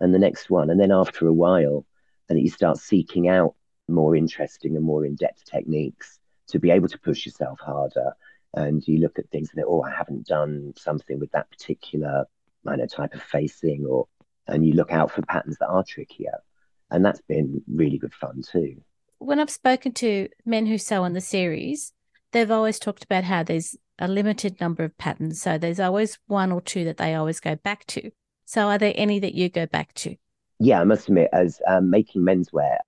and 0.00 0.12
the 0.12 0.18
next 0.18 0.50
one. 0.50 0.70
And 0.70 0.80
then 0.80 0.90
after 0.90 1.26
a 1.26 1.32
while, 1.32 1.86
and 2.28 2.40
you 2.40 2.50
start 2.50 2.78
seeking 2.78 3.28
out 3.28 3.54
more 3.88 4.16
interesting 4.16 4.76
and 4.76 4.84
more 4.84 5.04
in 5.04 5.14
depth 5.14 5.44
techniques 5.44 6.18
to 6.48 6.58
be 6.58 6.70
able 6.70 6.88
to 6.88 6.98
push 6.98 7.26
yourself 7.26 7.60
harder. 7.60 8.12
And 8.54 8.86
you 8.86 8.98
look 8.98 9.18
at 9.18 9.28
things 9.30 9.50
and, 9.54 9.64
oh, 9.66 9.82
I 9.82 9.90
haven't 9.90 10.26
done 10.26 10.72
something 10.76 11.18
with 11.18 11.32
that 11.32 11.50
particular 11.50 12.26
know, 12.64 12.86
type 12.86 13.14
of 13.14 13.22
facing, 13.22 13.84
or 13.84 14.06
and 14.46 14.66
you 14.66 14.74
look 14.74 14.92
out 14.92 15.10
for 15.10 15.22
patterns 15.22 15.58
that 15.58 15.68
are 15.68 15.84
trickier. 15.84 16.42
And 16.90 17.04
that's 17.04 17.20
been 17.22 17.62
really 17.66 17.98
good 17.98 18.14
fun 18.14 18.42
too 18.42 18.82
when 19.24 19.40
I've 19.40 19.50
spoken 19.50 19.92
to 19.92 20.28
men 20.44 20.66
who 20.66 20.78
sew 20.78 21.02
on 21.02 21.14
the 21.14 21.20
series, 21.20 21.92
they've 22.32 22.50
always 22.50 22.78
talked 22.78 23.04
about 23.04 23.24
how 23.24 23.42
there's 23.42 23.76
a 23.98 24.08
limited 24.08 24.60
number 24.60 24.84
of 24.84 24.96
patterns. 24.98 25.40
So 25.40 25.56
there's 25.56 25.80
always 25.80 26.18
one 26.26 26.52
or 26.52 26.60
two 26.60 26.84
that 26.84 26.96
they 26.96 27.14
always 27.14 27.40
go 27.40 27.56
back 27.56 27.86
to. 27.86 28.10
So 28.44 28.68
are 28.68 28.78
there 28.78 28.92
any 28.96 29.18
that 29.20 29.34
you 29.34 29.48
go 29.48 29.66
back 29.66 29.94
to? 29.94 30.16
Yeah, 30.58 30.80
I 30.80 30.84
must 30.84 31.08
admit, 31.08 31.30
as 31.32 31.60
um, 31.66 31.90
making 31.90 32.22
menswear, 32.22 32.78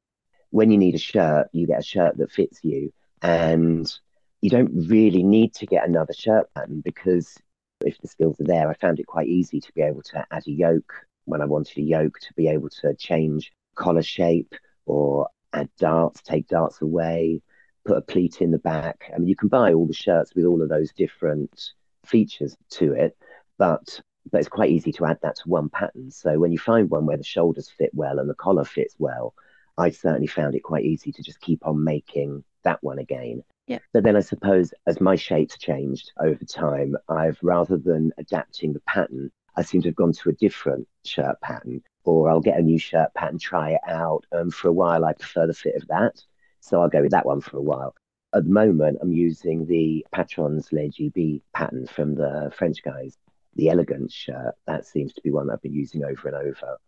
when 0.50 0.70
you 0.70 0.78
need 0.78 0.94
a 0.94 0.98
shirt, 0.98 1.48
you 1.52 1.66
get 1.66 1.80
a 1.80 1.84
shirt 1.84 2.16
that 2.18 2.30
fits 2.30 2.60
you. 2.62 2.92
And 3.22 3.92
you 4.40 4.50
don't 4.50 4.86
really 4.88 5.22
need 5.22 5.54
to 5.54 5.66
get 5.66 5.88
another 5.88 6.12
shirt 6.12 6.52
pattern 6.54 6.80
because 6.80 7.36
if 7.84 7.98
the 7.98 8.08
skills 8.08 8.40
are 8.40 8.44
there, 8.44 8.68
I 8.70 8.74
found 8.74 9.00
it 9.00 9.06
quite 9.06 9.28
easy 9.28 9.60
to 9.60 9.72
be 9.72 9.82
able 9.82 10.02
to 10.02 10.24
add 10.30 10.46
a 10.46 10.50
yoke 10.50 10.92
when 11.24 11.42
I 11.42 11.46
wanted 11.46 11.78
a 11.78 11.82
yoke, 11.82 12.18
to 12.20 12.32
be 12.34 12.48
able 12.48 12.68
to 12.82 12.94
change 12.94 13.52
collar 13.74 14.02
shape 14.02 14.54
or 14.84 15.28
add 15.52 15.68
darts, 15.78 16.22
take 16.22 16.46
darts 16.48 16.80
away, 16.80 17.42
put 17.84 17.96
a 17.96 18.02
pleat 18.02 18.40
in 18.40 18.50
the 18.50 18.58
back. 18.58 19.10
I 19.14 19.18
mean, 19.18 19.28
you 19.28 19.36
can 19.36 19.48
buy 19.48 19.72
all 19.72 19.86
the 19.86 19.92
shirts 19.92 20.34
with 20.34 20.44
all 20.44 20.62
of 20.62 20.68
those 20.68 20.92
different 20.92 21.72
features 22.04 22.56
to 22.70 22.92
it, 22.92 23.16
but 23.58 24.00
but 24.30 24.38
it's 24.38 24.48
quite 24.48 24.70
easy 24.70 24.92
to 24.92 25.06
add 25.06 25.18
that 25.22 25.36
to 25.36 25.48
one 25.48 25.68
pattern. 25.68 26.10
So 26.10 26.38
when 26.38 26.52
you 26.52 26.58
find 26.58 26.90
one 26.90 27.06
where 27.06 27.16
the 27.16 27.24
shoulders 27.24 27.68
fit 27.68 27.90
well 27.94 28.18
and 28.18 28.28
the 28.28 28.34
collar 28.34 28.64
fits 28.64 28.94
well, 28.98 29.34
I 29.78 29.90
certainly 29.90 30.26
found 30.26 30.54
it 30.54 30.62
quite 30.62 30.84
easy 30.84 31.12
to 31.12 31.22
just 31.22 31.40
keep 31.40 31.66
on 31.66 31.84
making 31.84 32.44
that 32.64 32.82
one 32.82 32.98
again. 32.98 33.42
Yeah. 33.66 33.78
But 33.92 34.04
then 34.04 34.16
I 34.16 34.20
suppose 34.20 34.72
as 34.86 35.00
my 35.00 35.16
shapes 35.16 35.58
changed 35.58 36.12
over 36.18 36.44
time, 36.44 36.96
I've 37.08 37.38
rather 37.42 37.76
than 37.76 38.12
adapting 38.18 38.72
the 38.72 38.80
pattern, 38.80 39.30
I 39.56 39.62
seem 39.62 39.82
to 39.82 39.88
have 39.88 39.96
gone 39.96 40.12
to 40.12 40.30
a 40.30 40.34
different 40.34 40.86
shirt 41.04 41.40
pattern 41.40 41.82
or 42.04 42.30
I'll 42.30 42.40
get 42.40 42.58
a 42.58 42.62
new 42.62 42.78
shirt 42.78 43.12
pattern, 43.14 43.38
try 43.38 43.70
it 43.72 43.80
out. 43.86 44.24
And 44.32 44.54
for 44.54 44.68
a 44.68 44.72
while, 44.72 45.04
I 45.04 45.12
prefer 45.12 45.46
the 45.46 45.54
fit 45.54 45.74
of 45.74 45.86
that. 45.88 46.22
So 46.60 46.80
I'll 46.80 46.88
go 46.88 47.02
with 47.02 47.10
that 47.10 47.26
one 47.26 47.40
for 47.40 47.58
a 47.58 47.62
while. 47.62 47.94
At 48.34 48.44
the 48.44 48.50
moment, 48.50 48.98
I'm 49.00 49.12
using 49.12 49.66
the 49.66 50.06
Patrons 50.12 50.72
Le 50.72 50.88
GB 50.88 51.42
pattern 51.54 51.86
from 51.86 52.14
the 52.14 52.52
French 52.56 52.82
guys, 52.82 53.16
the 53.56 53.70
elegant 53.70 54.12
shirt. 54.12 54.54
That 54.66 54.86
seems 54.86 55.12
to 55.14 55.20
be 55.22 55.30
one 55.30 55.50
I've 55.50 55.62
been 55.62 55.74
using 55.74 56.04
over 56.04 56.28
and 56.28 56.36
over. 56.36 56.78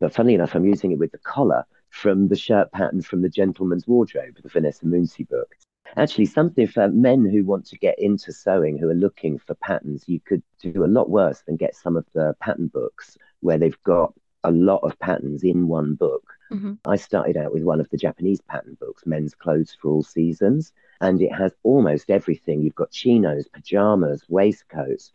But 0.00 0.12
funnily 0.12 0.34
enough, 0.34 0.54
I'm 0.54 0.66
using 0.66 0.92
it 0.92 0.98
with 0.98 1.12
the 1.12 1.18
collar 1.18 1.64
from 1.88 2.28
the 2.28 2.36
shirt 2.36 2.70
pattern 2.72 3.00
from 3.00 3.22
the 3.22 3.28
Gentleman's 3.28 3.86
Wardrobe, 3.86 4.36
the 4.42 4.48
Vanessa 4.48 4.84
Mooncie 4.84 5.28
book. 5.28 5.54
Actually, 5.96 6.26
something 6.26 6.66
for 6.66 6.88
men 6.88 7.24
who 7.24 7.44
want 7.44 7.64
to 7.66 7.78
get 7.78 7.98
into 7.98 8.32
sewing, 8.32 8.76
who 8.76 8.90
are 8.90 8.94
looking 8.94 9.38
for 9.38 9.54
patterns, 9.54 10.04
you 10.06 10.20
could 10.20 10.42
do 10.60 10.84
a 10.84 10.86
lot 10.86 11.08
worse 11.08 11.42
than 11.46 11.56
get 11.56 11.76
some 11.76 11.96
of 11.96 12.04
the 12.12 12.34
pattern 12.40 12.66
books 12.66 13.16
where 13.40 13.56
they've 13.56 13.82
got 13.84 14.12
a 14.44 14.50
lot 14.50 14.80
of 14.82 14.98
patterns 14.98 15.42
in 15.42 15.68
one 15.68 15.94
book. 15.94 16.24
Mm-hmm. 16.52 16.74
I 16.84 16.96
started 16.96 17.36
out 17.36 17.52
with 17.52 17.62
one 17.62 17.80
of 17.80 17.88
the 17.90 17.96
Japanese 17.96 18.40
pattern 18.40 18.76
books, 18.78 19.06
Men's 19.06 19.34
Clothes 19.34 19.76
for 19.80 19.90
All 19.90 20.02
Seasons, 20.02 20.72
and 21.00 21.20
it 21.20 21.32
has 21.32 21.52
almost 21.62 22.10
everything. 22.10 22.62
You've 22.62 22.74
got 22.74 22.92
chinos, 22.92 23.48
pajamas, 23.48 24.22
waistcoats, 24.28 25.12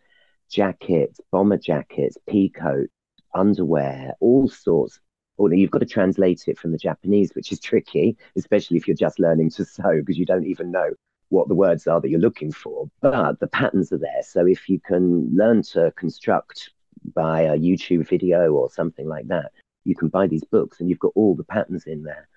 jackets, 0.51 1.19
bomber 1.31 1.57
jackets, 1.57 2.17
pea 2.27 2.49
coat, 2.49 2.89
underwear, 3.33 4.13
all 4.19 4.47
sorts. 4.47 4.99
Although 5.37 5.55
you've 5.55 5.71
got 5.71 5.79
to 5.79 5.85
translate 5.85 6.43
it 6.47 6.59
from 6.59 6.71
the 6.71 6.77
Japanese, 6.77 7.31
which 7.33 7.51
is 7.51 7.59
tricky, 7.59 8.17
especially 8.35 8.77
if 8.77 8.87
you're 8.87 8.95
just 8.95 9.19
learning 9.19 9.49
to 9.51 9.65
sew 9.65 9.99
because 9.99 10.17
you 10.17 10.25
don't 10.25 10.45
even 10.45 10.71
know 10.71 10.91
what 11.29 11.47
the 11.47 11.55
words 11.55 11.87
are 11.87 11.99
that 11.99 12.09
you're 12.09 12.19
looking 12.19 12.51
for. 12.51 12.89
But 13.01 13.39
the 13.39 13.47
patterns 13.47 13.91
are 13.91 13.97
there. 13.97 14.21
So 14.23 14.45
if 14.45 14.69
you 14.69 14.79
can 14.79 15.35
learn 15.35 15.63
to 15.73 15.91
construct 15.95 16.69
by 17.15 17.41
a 17.41 17.57
YouTube 17.57 18.07
video 18.07 18.51
or 18.51 18.69
something 18.69 19.07
like 19.07 19.27
that, 19.29 19.51
you 19.83 19.95
can 19.95 20.09
buy 20.09 20.27
these 20.27 20.43
books 20.43 20.79
and 20.79 20.89
you've 20.89 20.99
got 20.99 21.13
all 21.15 21.35
the 21.35 21.43
patterns 21.43 21.85
in 21.85 22.03
there. 22.03 22.27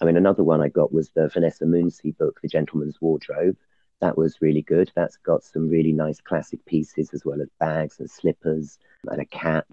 I 0.00 0.04
mean, 0.04 0.16
another 0.16 0.44
one 0.44 0.60
I 0.60 0.68
got 0.68 0.92
was 0.92 1.10
the 1.10 1.28
Vanessa 1.28 1.64
Mooncie 1.64 2.18
book, 2.18 2.40
The 2.42 2.48
Gentleman's 2.48 3.00
Wardrobe. 3.00 3.56
That 4.04 4.18
was 4.18 4.42
really 4.42 4.60
good. 4.60 4.92
That's 4.94 5.16
got 5.16 5.42
some 5.42 5.66
really 5.70 5.92
nice 5.92 6.20
classic 6.20 6.62
pieces 6.66 7.14
as 7.14 7.24
well 7.24 7.40
as 7.40 7.48
bags 7.58 7.98
and 8.00 8.10
slippers 8.10 8.78
and 9.10 9.18
a 9.18 9.24
cap, 9.24 9.66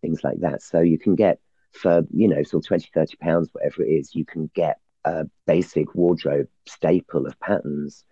things 0.00 0.24
like 0.24 0.40
that. 0.40 0.62
So 0.62 0.80
you 0.80 0.98
can 0.98 1.14
get 1.14 1.38
for, 1.72 2.02
you 2.10 2.26
know, 2.26 2.42
sort 2.44 2.64
of 2.64 2.68
20, 2.68 2.88
30 2.94 3.16
pounds, 3.18 3.50
whatever 3.52 3.82
it 3.82 3.90
is, 3.90 4.14
you 4.14 4.24
can 4.24 4.50
get 4.54 4.78
a 5.04 5.26
basic 5.46 5.94
wardrobe 5.94 6.48
staple 6.66 7.26
of 7.26 7.38
patterns. 7.40 8.06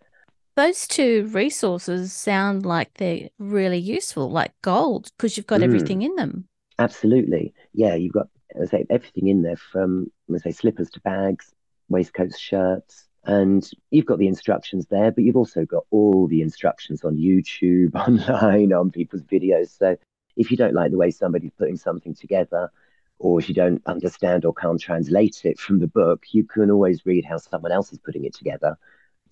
Those 0.57 0.87
two 0.87 1.25
resources 1.33 2.13
sound 2.13 2.67
like 2.67 2.93
they're 2.99 3.31
really 3.39 3.79
useful, 3.79 4.31
like 4.31 4.53
gold, 4.61 5.11
because 5.17 5.39
you've 5.39 5.47
got 5.47 5.61
Mm. 5.63 5.65
everything 5.65 6.03
in 6.03 6.17
them. 6.17 6.49
Absolutely. 6.81 7.55
Yeah, 7.73 7.95
you've 7.95 8.13
got 8.13 8.29
I 8.61 8.67
say, 8.67 8.85
everything 8.91 9.29
in 9.29 9.41
there 9.41 9.57
from 9.57 10.13
let's 10.29 10.45
say 10.45 10.53
slippers 10.53 10.91
to 10.91 11.01
bags, 11.01 11.55
waistcoats, 11.89 12.39
shirts. 12.39 13.09
And 13.25 13.69
you've 13.91 14.07
got 14.07 14.19
the 14.19 14.27
instructions 14.27 14.87
there, 14.87 15.13
but 15.13 15.23
you've 15.23 15.37
also 15.37 15.65
got 15.65 15.85
all 15.91 16.27
the 16.27 16.43
instructions 16.43 17.05
on 17.05 17.17
YouTube, 17.17 17.95
online, 17.95 18.73
on 18.73 18.91
people's 18.91 19.23
videos. 19.23 19.77
So 19.79 19.97
if 20.37 20.51
you 20.51 20.57
don't 20.57 20.75
like 20.75 20.91
the 20.91 20.97
way 20.97 21.11
somebody's 21.11 21.53
putting 21.57 21.77
something 21.77 22.15
together, 22.15 22.71
or 23.19 23.39
if 23.39 23.49
you 23.49 23.55
don't 23.55 23.81
understand 23.87 24.45
or 24.45 24.53
can't 24.53 24.81
translate 24.81 25.45
it 25.45 25.59
from 25.59 25.79
the 25.79 25.87
book, 25.87 26.25
you 26.33 26.45
can 26.45 26.71
always 26.71 27.07
read 27.07 27.25
how 27.25 27.37
someone 27.37 27.71
else 27.71 27.93
is 27.93 27.99
putting 27.99 28.25
it 28.25 28.35
together. 28.35 28.77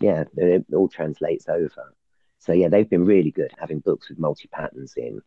Yeah, 0.00 0.25
it 0.37 0.64
all 0.73 0.88
translates 0.88 1.49
over. 1.49 1.92
So 2.38 2.52
yeah, 2.52 2.68
they've 2.68 2.88
been 2.88 3.04
really 3.04 3.32
good 3.32 3.52
having 3.59 3.80
books 3.80 4.09
with 4.09 4.18
multi 4.18 4.49
patterns 4.49 4.94
in. 4.97 5.20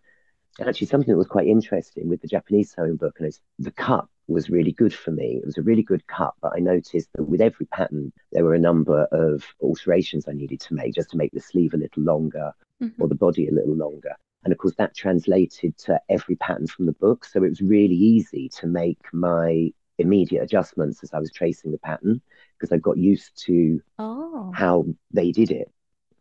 And 0.60 0.70
actually, 0.70 0.88
something 0.88 1.12
that 1.12 1.18
was 1.18 1.28
quite 1.28 1.48
interesting 1.48 2.08
with 2.08 2.22
the 2.22 2.28
Japanese 2.28 2.72
sewing 2.72 2.96
book, 2.96 3.16
and 3.18 3.28
it's, 3.28 3.42
the 3.60 3.72
cut 3.72 4.06
was 4.28 4.50
really 4.50 4.72
good 4.72 4.94
for 4.94 5.12
me. 5.12 5.38
It 5.38 5.46
was 5.46 5.58
a 5.58 5.62
really 5.62 5.84
good 5.84 6.06
cut, 6.08 6.34
but 6.42 6.54
I 6.56 6.60
noticed 6.60 7.10
that 7.14 7.24
with 7.24 7.42
every 7.42 7.66
pattern, 7.68 8.14
there 8.32 8.44
were 8.44 8.54
a 8.54 8.60
number 8.60 9.04
of 9.12 9.44
alterations 9.62 10.28
I 10.28 10.34
needed 10.34 10.60
to 10.62 10.74
make 10.74 10.96
just 10.96 11.12
to 11.12 11.18
make 11.18 11.32
the 11.34 11.40
sleeve 11.40 11.74
a 11.74 11.78
little 11.78 12.04
longer 12.04 12.54
Mhm. 12.82 12.94
or 13.00 13.08
the 13.08 13.16
body 13.16 13.48
a 13.48 13.54
little 13.54 13.76
longer. 13.76 14.14
And 14.44 14.52
of 14.52 14.58
course, 14.60 14.76
that 14.76 14.96
translated 14.96 15.78
to 15.80 16.02
every 16.10 16.36
pattern 16.36 16.68
from 16.68 16.86
the 16.86 16.94
book. 16.94 17.26
So 17.26 17.44
it 17.44 17.50
was 17.50 17.62
really 17.62 17.96
easy 17.96 18.50
to 18.60 18.68
make 18.68 19.00
my 19.14 19.72
immediate 20.00 20.44
adjustments 20.44 21.04
as 21.04 21.14
I 21.14 21.20
was 21.20 21.32
tracing 21.32 21.72
the 21.72 21.78
pattern 21.78 22.22
because 22.58 22.72
I 22.74 22.78
got 22.78 22.98
used 22.98 23.38
to 23.46 23.82
Oh, 24.00 24.52
how 24.54 24.86
they 25.12 25.32
did 25.32 25.52
it, 25.52 25.72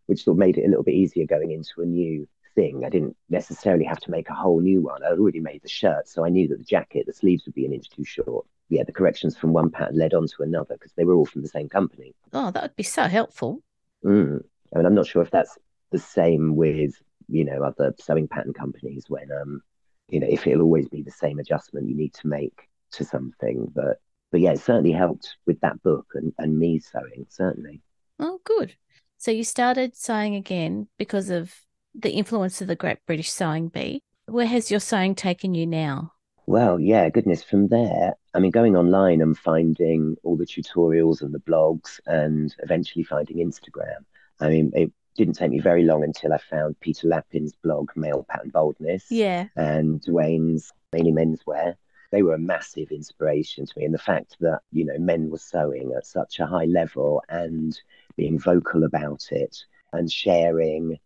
which 0.06 0.24
sort 0.24 0.34
of 0.34 0.38
made 0.38 0.58
it 0.58 0.64
a 0.64 0.68
little 0.68 0.84
bit 0.84 0.94
easier 0.94 1.26
going 1.26 1.50
into 1.50 1.80
a 1.80 1.86
new 1.86 2.28
thing. 2.54 2.84
I 2.84 2.88
didn't 2.88 3.16
necessarily 3.28 3.84
have 3.84 4.00
to 4.00 4.10
make 4.10 4.28
a 4.28 4.34
whole 4.34 4.60
new 4.60 4.82
one. 4.82 5.02
I'd 5.04 5.18
already 5.18 5.40
made 5.40 5.62
the 5.62 5.68
shirt, 5.68 6.08
so 6.08 6.24
I 6.24 6.28
knew 6.28 6.48
that 6.48 6.58
the 6.58 6.64
jacket, 6.64 7.06
the 7.06 7.12
sleeves 7.12 7.44
would 7.46 7.54
be 7.54 7.66
an 7.66 7.72
inch 7.72 7.90
too 7.90 8.04
short. 8.04 8.46
Yeah, 8.68 8.84
the 8.84 8.92
corrections 8.92 9.36
from 9.36 9.52
one 9.52 9.70
pattern 9.70 9.98
led 9.98 10.14
on 10.14 10.26
to 10.26 10.42
another 10.42 10.74
because 10.74 10.92
they 10.96 11.04
were 11.04 11.14
all 11.14 11.26
from 11.26 11.42
the 11.42 11.48
same 11.48 11.68
company. 11.68 12.14
oh, 12.32 12.50
that 12.50 12.62
would 12.62 12.76
be 12.76 12.82
so 12.82 13.04
helpful. 13.04 13.62
Mm. 14.04 14.42
I 14.74 14.78
mean, 14.78 14.86
I'm 14.86 14.94
not 14.94 15.06
sure 15.06 15.22
if 15.22 15.30
that's 15.30 15.58
the 15.90 15.98
same 15.98 16.56
with, 16.56 16.94
you 17.28 17.44
know, 17.44 17.62
other 17.62 17.94
sewing 18.00 18.28
pattern 18.28 18.52
companies 18.52 19.04
when, 19.08 19.30
um, 19.30 19.60
you 20.08 20.20
know, 20.20 20.26
if 20.28 20.46
it'll 20.46 20.62
always 20.62 20.88
be 20.88 21.02
the 21.02 21.10
same 21.10 21.38
adjustment 21.38 21.88
you 21.88 21.94
need 21.94 22.14
to 22.14 22.26
make 22.26 22.68
to 22.92 23.04
something. 23.04 23.70
But, 23.74 23.98
but 24.30 24.40
yeah, 24.40 24.52
it 24.52 24.60
certainly 24.60 24.92
helped 24.92 25.36
with 25.46 25.60
that 25.60 25.82
book 25.82 26.06
and, 26.14 26.32
and 26.38 26.58
me 26.58 26.78
sewing, 26.78 27.26
certainly. 27.28 27.82
Oh, 28.18 28.40
good. 28.44 28.74
So 29.18 29.30
you 29.30 29.44
started 29.44 29.96
sewing 29.96 30.34
again 30.34 30.88
because 30.98 31.30
of 31.30 31.54
the 31.94 32.10
influence 32.12 32.60
of 32.60 32.68
the 32.68 32.76
Great 32.76 32.98
British 33.06 33.30
Sewing 33.30 33.68
Bee. 33.68 34.02
Where 34.26 34.46
has 34.46 34.70
your 34.70 34.80
sewing 34.80 35.14
taken 35.14 35.54
you 35.54 35.66
now? 35.66 36.12
Well, 36.46 36.80
yeah, 36.80 37.08
goodness, 37.08 37.42
from 37.44 37.68
there, 37.68 38.14
I 38.34 38.40
mean, 38.40 38.50
going 38.50 38.76
online 38.76 39.20
and 39.20 39.36
finding 39.38 40.16
all 40.22 40.36
the 40.36 40.46
tutorials 40.46 41.22
and 41.22 41.32
the 41.32 41.38
blogs 41.40 42.00
and 42.06 42.54
eventually 42.60 43.04
finding 43.04 43.36
Instagram. 43.36 44.04
I 44.40 44.48
mean, 44.48 44.72
it 44.74 44.92
didn't 45.16 45.34
take 45.34 45.50
me 45.50 45.60
very 45.60 45.84
long 45.84 46.02
until 46.02 46.32
I 46.32 46.38
found 46.38 46.80
Peter 46.80 47.06
Lappin's 47.06 47.52
blog, 47.62 47.90
Male 47.94 48.26
Pattern 48.28 48.50
Boldness, 48.50 49.06
Yeah. 49.10 49.46
and 49.56 50.00
Dwayne's 50.02 50.72
Mainly 50.92 51.12
Menswear. 51.12 51.76
They 52.10 52.22
were 52.22 52.34
a 52.34 52.38
massive 52.38 52.90
inspiration 52.90 53.64
to 53.66 53.78
me. 53.78 53.84
And 53.84 53.94
the 53.94 53.98
fact 53.98 54.36
that, 54.40 54.60
you 54.72 54.84
know, 54.84 54.98
men 54.98 55.30
were 55.30 55.38
sewing 55.38 55.92
at 55.96 56.06
such 56.06 56.40
a 56.40 56.46
high 56.46 56.64
level 56.64 57.22
and 57.28 57.78
being 58.16 58.38
vocal 58.38 58.84
about 58.84 59.28
it 59.30 59.64
and 59.92 60.10
sharing, 60.10 60.98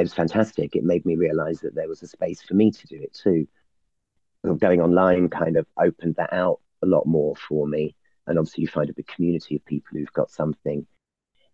it 0.00 0.04
was 0.04 0.14
fantastic. 0.14 0.74
It 0.74 0.84
made 0.84 1.06
me 1.06 1.16
realize 1.16 1.60
that 1.60 1.74
there 1.74 1.88
was 1.88 2.02
a 2.02 2.08
space 2.08 2.42
for 2.42 2.54
me 2.54 2.70
to 2.70 2.86
do 2.86 2.96
it 2.96 3.12
too 3.14 3.46
going 4.58 4.80
online 4.80 5.28
kind 5.28 5.56
of 5.56 5.66
opened 5.78 6.16
that 6.16 6.32
out 6.32 6.60
a 6.82 6.86
lot 6.86 7.06
more 7.06 7.36
for 7.36 7.66
me. 7.66 7.94
And 8.26 8.38
obviously, 8.38 8.62
you 8.62 8.68
find 8.68 8.88
a 8.88 8.94
big 8.94 9.06
community 9.06 9.56
of 9.56 9.64
people 9.64 9.98
who've 9.98 10.12
got 10.12 10.30
something 10.30 10.86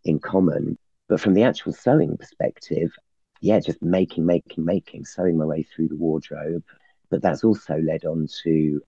in 0.04 0.18
common. 0.18 0.78
But 1.08 1.20
from 1.20 1.34
the 1.34 1.44
actual 1.44 1.72
sewing 1.72 2.16
perspective, 2.16 2.92
yeah, 3.40 3.60
just 3.60 3.82
making, 3.82 4.26
making, 4.26 4.64
making, 4.64 5.04
sewing 5.04 5.38
my 5.38 5.44
way 5.44 5.62
through 5.62 5.88
the 5.88 5.96
wardrobe. 5.96 6.64
But 7.10 7.22
that's 7.22 7.44
also 7.44 7.78
led 7.78 8.04
on 8.04 8.28
to, 8.42 8.80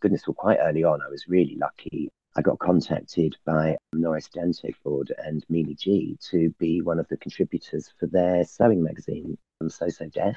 goodness, 0.00 0.26
well, 0.26 0.34
quite 0.34 0.58
early 0.60 0.84
on, 0.84 1.02
I 1.02 1.08
was 1.08 1.28
really 1.28 1.56
lucky. 1.60 2.10
I 2.38 2.42
got 2.42 2.58
contacted 2.58 3.34
by 3.46 3.78
Norris 3.94 4.28
Danteford 4.28 5.10
and 5.24 5.42
Mimi 5.48 5.74
G 5.74 6.18
to 6.30 6.50
be 6.58 6.82
one 6.82 6.98
of 6.98 7.08
the 7.08 7.16
contributors 7.16 7.90
for 7.98 8.06
their 8.08 8.44
sewing 8.44 8.82
magazine, 8.82 9.38
Sew 9.66 9.88
So 9.88 10.06
Def. 10.08 10.36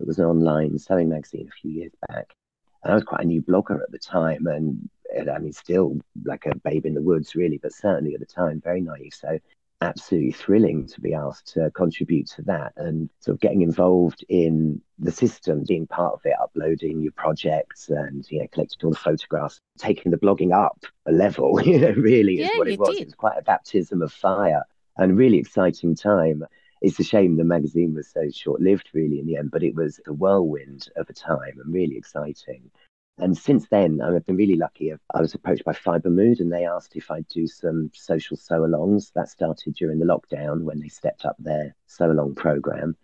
It 0.00 0.06
was 0.06 0.18
an 0.18 0.24
online 0.24 0.78
sewing 0.78 1.10
magazine 1.10 1.46
a 1.46 1.60
few 1.60 1.70
years 1.70 1.92
back. 2.08 2.34
And 2.82 2.92
I 2.92 2.94
was 2.94 3.04
quite 3.04 3.20
a 3.20 3.26
new 3.26 3.42
blogger 3.42 3.82
at 3.82 3.92
the 3.92 3.98
time, 3.98 4.46
and, 4.46 4.88
and 5.14 5.28
I 5.28 5.36
mean, 5.36 5.52
still 5.52 6.00
like 6.24 6.46
a 6.46 6.56
babe 6.56 6.86
in 6.86 6.94
the 6.94 7.02
woods, 7.02 7.34
really, 7.34 7.58
but 7.58 7.74
certainly 7.74 8.14
at 8.14 8.20
the 8.20 8.26
time, 8.26 8.62
very 8.64 8.80
naive. 8.80 9.12
So, 9.12 9.38
absolutely 9.84 10.32
thrilling 10.32 10.86
to 10.88 11.00
be 11.00 11.14
asked 11.14 11.54
to 11.54 11.70
contribute 11.70 12.26
to 12.28 12.42
that 12.42 12.72
and 12.76 13.08
sort 13.20 13.36
of 13.36 13.40
getting 13.40 13.62
involved 13.62 14.24
in 14.28 14.80
the 14.98 15.12
system, 15.12 15.64
being 15.66 15.86
part 15.86 16.14
of 16.14 16.20
it, 16.24 16.34
uploading 16.42 17.00
your 17.00 17.12
projects 17.12 17.88
and, 17.88 18.26
you 18.30 18.40
know, 18.40 18.46
collecting 18.52 18.78
all 18.84 18.90
the 18.90 18.96
photographs, 18.96 19.60
taking 19.78 20.10
the 20.10 20.18
blogging 20.18 20.52
up 20.52 20.84
a 21.06 21.12
level, 21.12 21.60
you 21.64 21.78
know, 21.78 21.92
really 21.92 22.40
is 22.40 22.50
what 22.56 22.68
it 22.68 22.78
was. 22.78 22.90
did. 22.90 23.02
It 23.02 23.06
was 23.06 23.14
quite 23.14 23.38
a 23.38 23.42
baptism 23.42 24.02
of 24.02 24.12
fire 24.12 24.62
and 24.96 25.16
really 25.16 25.38
exciting 25.38 25.94
time. 25.94 26.44
It's 26.80 27.00
a 27.00 27.04
shame 27.04 27.36
the 27.36 27.44
magazine 27.44 27.94
was 27.94 28.08
so 28.08 28.28
short 28.30 28.60
lived, 28.60 28.90
really, 28.92 29.18
in 29.18 29.26
the 29.26 29.36
end, 29.36 29.50
but 29.50 29.62
it 29.62 29.74
was 29.74 30.00
a 30.06 30.12
whirlwind 30.12 30.88
of 30.96 31.08
a 31.08 31.14
time 31.14 31.58
and 31.62 31.72
really 31.72 31.96
exciting. 31.96 32.70
And 33.18 33.36
since 33.36 33.68
then, 33.68 34.00
I've 34.00 34.26
been 34.26 34.36
really 34.36 34.56
lucky. 34.56 34.92
I 34.92 35.20
was 35.20 35.34
approached 35.34 35.64
by 35.64 35.72
Fibre 35.72 36.10
Mood 36.10 36.40
and 36.40 36.52
they 36.52 36.66
asked 36.66 36.96
if 36.96 37.10
I'd 37.10 37.28
do 37.28 37.46
some 37.46 37.90
social 37.94 38.36
sew 38.36 38.62
alongs. 38.62 39.12
That 39.14 39.28
started 39.28 39.74
during 39.74 40.00
the 40.00 40.04
lockdown 40.04 40.62
when 40.62 40.80
they 40.80 40.88
stepped 40.88 41.24
up 41.24 41.36
their 41.38 41.76
sew 41.86 42.10
along 42.10 42.34
program. 42.34 42.96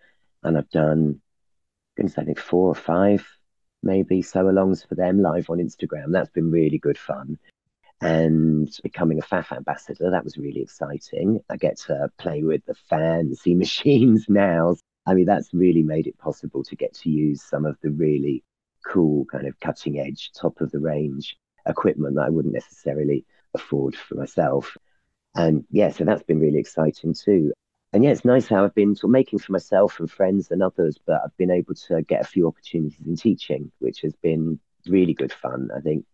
And 0.42 0.58
I've 0.58 0.70
done, 0.70 1.20
goodness, 1.96 2.18
I 2.18 2.24
think 2.24 2.40
four 2.40 2.68
or 2.68 2.74
five 2.74 3.24
maybe 3.82 4.20
sew 4.22 4.44
alongs 4.44 4.86
for 4.86 4.96
them 4.96 5.22
live 5.22 5.48
on 5.48 5.58
Instagram. 5.58 6.10
That's 6.10 6.30
been 6.30 6.50
really 6.50 6.78
good 6.78 6.98
fun. 6.98 7.38
And 8.00 8.68
becoming 8.82 9.18
a 9.18 9.22
Pfaff 9.22 9.52
ambassador, 9.52 10.10
that 10.10 10.24
was 10.24 10.38
really 10.38 10.62
exciting. 10.62 11.40
I 11.50 11.56
get 11.56 11.78
to 11.86 12.10
play 12.18 12.42
with 12.42 12.64
the 12.66 12.74
fancy 12.74 13.54
machines 13.64 14.26
now. 14.28 14.76
I 15.06 15.14
mean, 15.14 15.26
that's 15.26 15.54
really 15.54 15.82
made 15.82 16.08
it 16.08 16.18
possible 16.18 16.64
to 16.64 16.76
get 16.76 16.94
to 16.94 17.10
use 17.10 17.42
some 17.42 17.64
of 17.64 17.76
the 17.82 17.90
really 17.90 18.42
cool, 18.90 19.24
kind 19.26 19.46
of 19.46 19.58
cutting 19.60 19.98
edge, 19.98 20.30
top 20.32 20.60
of 20.60 20.70
the 20.70 20.80
range 20.80 21.36
equipment 21.66 22.16
that 22.16 22.26
I 22.26 22.30
wouldn't 22.30 22.54
necessarily 22.54 23.24
afford 23.54 23.94
for 23.94 24.14
myself. 24.16 24.76
And 25.34 25.64
yeah, 25.70 25.90
so 25.90 26.04
that's 26.04 26.22
been 26.22 26.40
really 26.40 26.58
exciting 26.58 27.14
too. 27.14 27.52
And 27.92 28.04
yeah, 28.04 28.10
it's 28.10 28.24
nice 28.24 28.46
how 28.46 28.64
I've 28.64 28.74
been 28.74 28.94
sort 28.94 29.10
of 29.10 29.12
making 29.12 29.40
for 29.40 29.52
myself 29.52 29.98
and 29.98 30.10
friends 30.10 30.50
and 30.50 30.62
others, 30.62 30.98
but 31.04 31.20
I've 31.24 31.36
been 31.36 31.50
able 31.50 31.74
to 31.74 32.02
get 32.02 32.20
a 32.20 32.26
few 32.26 32.46
opportunities 32.46 33.06
in 33.06 33.16
teaching, 33.16 33.70
which 33.78 34.00
has 34.02 34.14
been 34.16 34.60
really 34.86 35.14
good 35.14 35.32
fun. 35.32 35.70
I 35.76 35.80
think 35.80 36.04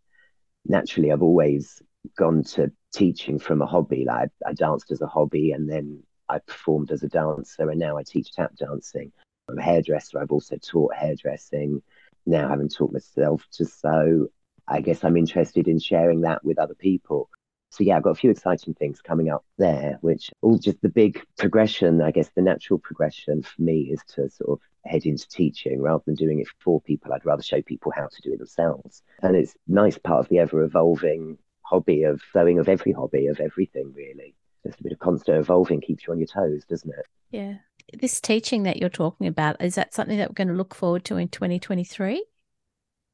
naturally 0.67 1.13
I've 1.13 1.23
always 1.23 1.83
gone 2.17 2.45
to 2.45 2.73
teaching 2.93 3.39
from 3.39 3.63
a 3.63 3.67
hobby. 3.67 4.05
Like 4.07 4.31
I, 4.45 4.51
I 4.51 4.53
danced 4.55 4.91
as 4.91 5.03
a 5.03 5.07
hobby 5.07 5.53
and 5.53 5.69
then 5.71 6.03
I 6.29 6.39
performed 6.39 6.91
as 6.91 7.03
a 7.03 7.09
dancer 7.09 7.71
and 7.71 7.79
now 7.79 7.97
I 7.97 8.03
teach 8.03 8.33
tap 8.33 8.57
dancing. 8.57 9.13
I'm 9.49 9.59
a 9.59 9.63
hairdresser. 9.63 10.19
I've 10.19 10.33
also 10.33 10.57
taught 10.57 10.95
hairdressing. 10.95 11.83
Now 12.27 12.49
having 12.49 12.69
taught 12.69 12.93
myself 12.93 13.47
to 13.53 13.65
sew. 13.65 14.29
I 14.69 14.81
guess 14.81 15.05
I'm 15.05 15.17
interested 15.17 15.69
in 15.69 15.79
sharing 15.79 16.23
that 16.23 16.45
with 16.45 16.59
other 16.59 16.75
people. 16.75 17.31
So 17.71 17.85
yeah, 17.85 17.97
I've 17.97 18.03
got 18.03 18.11
a 18.11 18.17
few 18.17 18.31
exciting 18.31 18.75
things 18.75 19.01
coming 19.01 19.29
up 19.31 19.45
there, 19.59 19.99
which 20.01 20.31
all 20.41 20.59
just 20.59 20.81
the 20.83 20.89
big 20.89 21.23
progression, 21.37 22.01
I 22.01 22.11
guess 22.11 22.31
the 22.35 22.43
natural 22.43 22.79
progression 22.79 23.43
for 23.43 23.63
me 23.63 23.91
is 23.93 24.01
to 24.15 24.31
sort 24.31 24.59
of 24.59 24.61
head 24.91 25.05
into 25.05 25.29
teaching 25.29 25.81
rather 25.83 26.03
than 26.07 26.15
doing 26.15 26.41
it 26.41 26.49
for 26.61 26.81
people. 26.81 27.13
I'd 27.13 27.27
rather 27.27 27.43
show 27.43 27.63
people 27.63 27.93
how 27.95 28.07
to 28.07 28.23
do 28.23 28.33
it 28.33 28.39
themselves. 28.39 29.03
And 29.23 29.37
it's 29.37 29.55
nice 29.69 29.99
part 29.99 30.21
of 30.21 30.29
the 30.29 30.39
ever 30.39 30.63
evolving 30.63 31.39
hobby 31.63 32.05
of 32.05 32.23
sewing 32.33 32.59
of 32.59 32.69
every 32.69 32.93
hobby, 32.93 33.27
of 33.27 33.41
everything 33.41 33.93
really. 33.95 34.35
Just 34.65 34.81
a 34.81 34.83
bit 34.83 34.93
of 34.93 34.99
constant 34.99 35.39
evolving 35.39 35.81
keeps 35.81 36.07
you 36.07 36.13
on 36.13 36.19
your 36.19 36.29
toes, 36.29 36.65
doesn't 36.65 36.91
it? 36.91 37.07
Yeah. 37.31 37.55
This 37.93 38.21
teaching 38.21 38.65
that 38.65 38.79
you're 38.79 38.89
talking 38.89 39.27
about, 39.27 39.63
is 39.63 39.77
that 39.77 39.95
something 39.95 40.19
that 40.19 40.31
we're 40.31 40.35
going 40.35 40.49
to 40.49 40.55
look 40.55 40.75
forward 40.75 41.05
to 41.05 41.17
in 41.17 41.29
2023? 41.29 42.25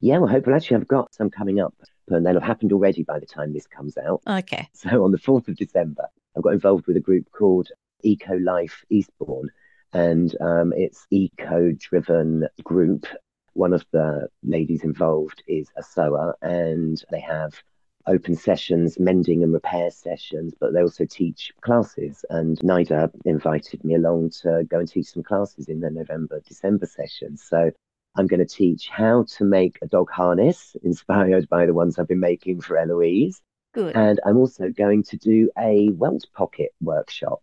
Yeah, 0.01 0.19
well, 0.19 0.31
hopefully, 0.31 0.57
actually, 0.57 0.79
I've 0.79 0.89
got 0.89 1.15
some 1.15 1.31
coming 1.31 1.61
up, 1.61 1.75
and 2.09 2.25
they'll 2.25 2.35
have 2.35 2.43
happened 2.43 2.73
already 2.73 3.03
by 3.03 3.19
the 3.19 3.27
time 3.27 3.53
this 3.53 3.67
comes 3.67 3.97
out. 3.99 4.23
Okay. 4.27 4.69
So 4.73 5.05
on 5.05 5.13
the 5.13 5.19
4th 5.19 5.49
of 5.49 5.57
December, 5.57 6.09
I've 6.37 6.43
got 6.43 6.55
involved 6.55 6.87
with 6.87 6.97
a 6.97 7.01
group 7.01 7.31
called 7.33 7.69
Eco 8.03 8.37
Life 8.39 8.85
Eastbourne, 8.91 9.51
and 9.93 10.35
um, 10.41 10.73
it's 10.75 11.07
eco-driven 11.11 12.49
group. 12.65 13.07
One 13.53 13.75
of 13.75 13.85
the 13.93 14.29
ladies 14.43 14.83
involved 14.83 15.43
is 15.47 15.69
a 15.77 15.83
sewer, 15.83 16.37
and 16.41 17.03
they 17.11 17.21
have 17.21 17.63
open 18.07 18.37
sessions, 18.37 18.99
mending 18.99 19.43
and 19.43 19.53
repair 19.53 19.91
sessions, 19.91 20.55
but 20.59 20.73
they 20.73 20.83
also 20.83 21.05
teach 21.05 21.53
classes. 21.61 22.25
And 22.31 22.59
NIDA 22.61 23.11
invited 23.25 23.85
me 23.85 23.95
along 23.95 24.31
to 24.43 24.65
go 24.69 24.79
and 24.79 24.89
teach 24.89 25.07
some 25.07 25.23
classes 25.23 25.69
in 25.69 25.81
their 25.81 25.91
November, 25.91 26.41
December 26.47 26.87
session. 26.87 27.37
So 27.37 27.71
I'm 28.17 28.27
going 28.27 28.41
to 28.41 28.47
teach 28.47 28.89
how 28.89 29.25
to 29.37 29.45
make 29.45 29.79
a 29.83 29.87
dog 29.87 30.11
harness 30.11 30.77
inspired 30.83 31.49
by 31.49 31.67
the 31.67 31.75
ones 31.75 31.99
I've 31.99 32.09
been 32.09 32.21
making 32.21 32.61
for 32.61 32.77
Eloise. 32.77 33.41
Good. 33.73 33.97
And 33.97 34.21
I'm 34.27 34.37
also 34.37 34.69
going 34.69 35.03
to 35.05 35.17
do 35.17 35.51
a 35.59 35.89
welt 35.91 36.27
pocket 36.35 36.73
workshop. 36.81 37.43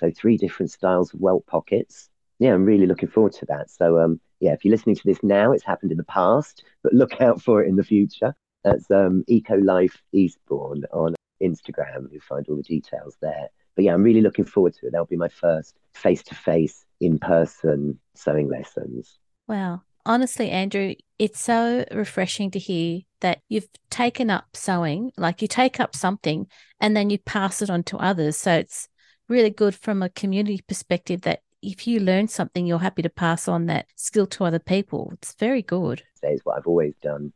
So 0.00 0.10
three 0.10 0.36
different 0.36 0.70
styles 0.70 1.12
of 1.12 1.20
welt 1.20 1.46
pockets. 1.46 2.08
Yeah, 2.38 2.54
I'm 2.54 2.64
really 2.64 2.86
looking 2.86 3.08
forward 3.08 3.32
to 3.34 3.46
that. 3.46 3.70
So 3.70 4.00
um 4.00 4.20
yeah, 4.40 4.52
if 4.52 4.64
you're 4.64 4.70
listening 4.70 4.96
to 4.96 5.04
this 5.04 5.22
now, 5.22 5.52
it's 5.52 5.64
happened 5.64 5.90
in 5.90 5.98
the 5.98 6.04
past, 6.04 6.62
but 6.82 6.92
look 6.92 7.20
out 7.20 7.42
for 7.42 7.62
it 7.62 7.68
in 7.68 7.76
the 7.76 7.82
future. 7.82 8.34
That's 8.70 8.90
um 8.90 9.24
Eco 9.26 9.56
Life 9.56 10.02
Eastbourne 10.12 10.84
on 10.92 11.14
Instagram. 11.42 12.08
You'll 12.10 12.20
find 12.22 12.46
all 12.48 12.56
the 12.56 12.62
details 12.62 13.16
there. 13.20 13.48
But 13.74 13.84
yeah, 13.84 13.94
I'm 13.94 14.02
really 14.02 14.22
looking 14.22 14.44
forward 14.44 14.74
to 14.74 14.86
it. 14.86 14.92
That'll 14.92 15.06
be 15.06 15.16
my 15.16 15.28
first 15.28 15.76
face 15.94 16.22
to 16.24 16.34
face, 16.34 16.84
in 17.00 17.18
person 17.18 17.98
sewing 18.14 18.48
lessons. 18.48 19.18
Wow 19.46 19.82
honestly, 20.08 20.50
Andrew, 20.50 20.94
it's 21.18 21.40
so 21.40 21.84
refreshing 21.92 22.50
to 22.52 22.58
hear 22.58 23.02
that 23.20 23.42
you've 23.48 23.68
taken 23.90 24.30
up 24.30 24.56
sewing, 24.56 25.12
like 25.16 25.42
you 25.42 25.46
take 25.46 25.78
up 25.78 25.94
something 25.94 26.46
and 26.80 26.96
then 26.96 27.10
you 27.10 27.18
pass 27.18 27.62
it 27.62 27.70
on 27.70 27.84
to 27.84 27.98
others. 27.98 28.36
So 28.36 28.52
it's 28.54 28.88
really 29.28 29.50
good 29.50 29.74
from 29.74 30.02
a 30.02 30.08
community 30.08 30.62
perspective 30.66 31.20
that 31.22 31.42
if 31.62 31.86
you 31.86 32.00
learn 32.00 32.28
something, 32.28 32.66
you're 32.66 32.78
happy 32.78 33.02
to 33.02 33.10
pass 33.10 33.46
on 33.46 33.66
that 33.66 33.86
skill 33.96 34.26
to 34.28 34.44
other 34.44 34.58
people. 34.58 35.10
It's 35.14 35.34
very 35.34 35.62
good. 35.62 36.02
That 36.22 36.32
is 36.32 36.40
what 36.44 36.56
I've 36.56 36.66
always 36.66 36.94
done. 37.02 37.32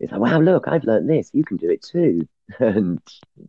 It's 0.00 0.12
like, 0.12 0.20
wow, 0.20 0.40
look, 0.40 0.68
I've 0.68 0.84
learned 0.84 1.08
this. 1.08 1.30
You 1.32 1.44
can 1.44 1.56
do 1.56 1.70
it 1.70 1.82
too. 1.82 2.28
and 2.58 3.00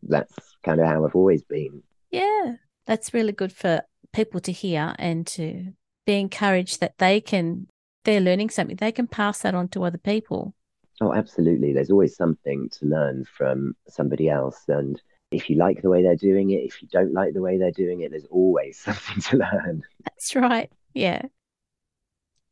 that's 0.04 0.34
kind 0.64 0.80
of 0.80 0.88
how 0.88 1.06
I've 1.06 1.16
always 1.16 1.44
been. 1.44 1.84
Yeah, 2.12 2.56
that's 2.86 3.14
really 3.14 3.34
good 3.34 3.52
for 3.52 3.82
people 4.14 4.40
to 4.42 4.52
hear 4.52 4.96
and 4.98 5.28
to 5.28 5.74
be 6.06 6.20
encouraged 6.20 6.80
that 6.80 6.98
they 7.00 7.20
can 7.20 7.68
they're 8.06 8.22
learning 8.22 8.52
something, 8.52 8.78
they 8.78 8.92
can 8.92 9.08
pass 9.08 9.40
that 9.40 9.56
on 9.56 9.68
to 9.70 9.84
other 9.84 9.98
people. 9.98 10.54
Oh, 11.02 11.14
absolutely. 11.14 11.74
There's 11.74 11.92
always 11.92 12.16
something 12.16 12.70
to 12.70 12.86
learn 12.86 13.26
from 13.26 13.76
somebody 13.90 14.30
else. 14.30 14.62
And 14.70 15.02
if 15.32 15.50
you 15.50 15.58
like 15.58 15.82
the 15.82 15.90
way 15.90 16.04
they're 16.04 16.16
doing 16.16 16.52
it, 16.52 16.64
if 16.64 16.82
you 16.82 16.88
don't 16.90 17.14
like 17.14 17.34
the 17.34 17.42
way 17.42 17.58
they're 17.58 17.72
doing 17.72 18.02
it, 18.02 18.12
there's 18.12 18.28
always 18.32 18.80
something 18.86 19.22
to 19.24 19.38
learn. 19.38 19.84
That's 20.06 20.36
right. 20.36 20.72
Yeah. 20.94 21.24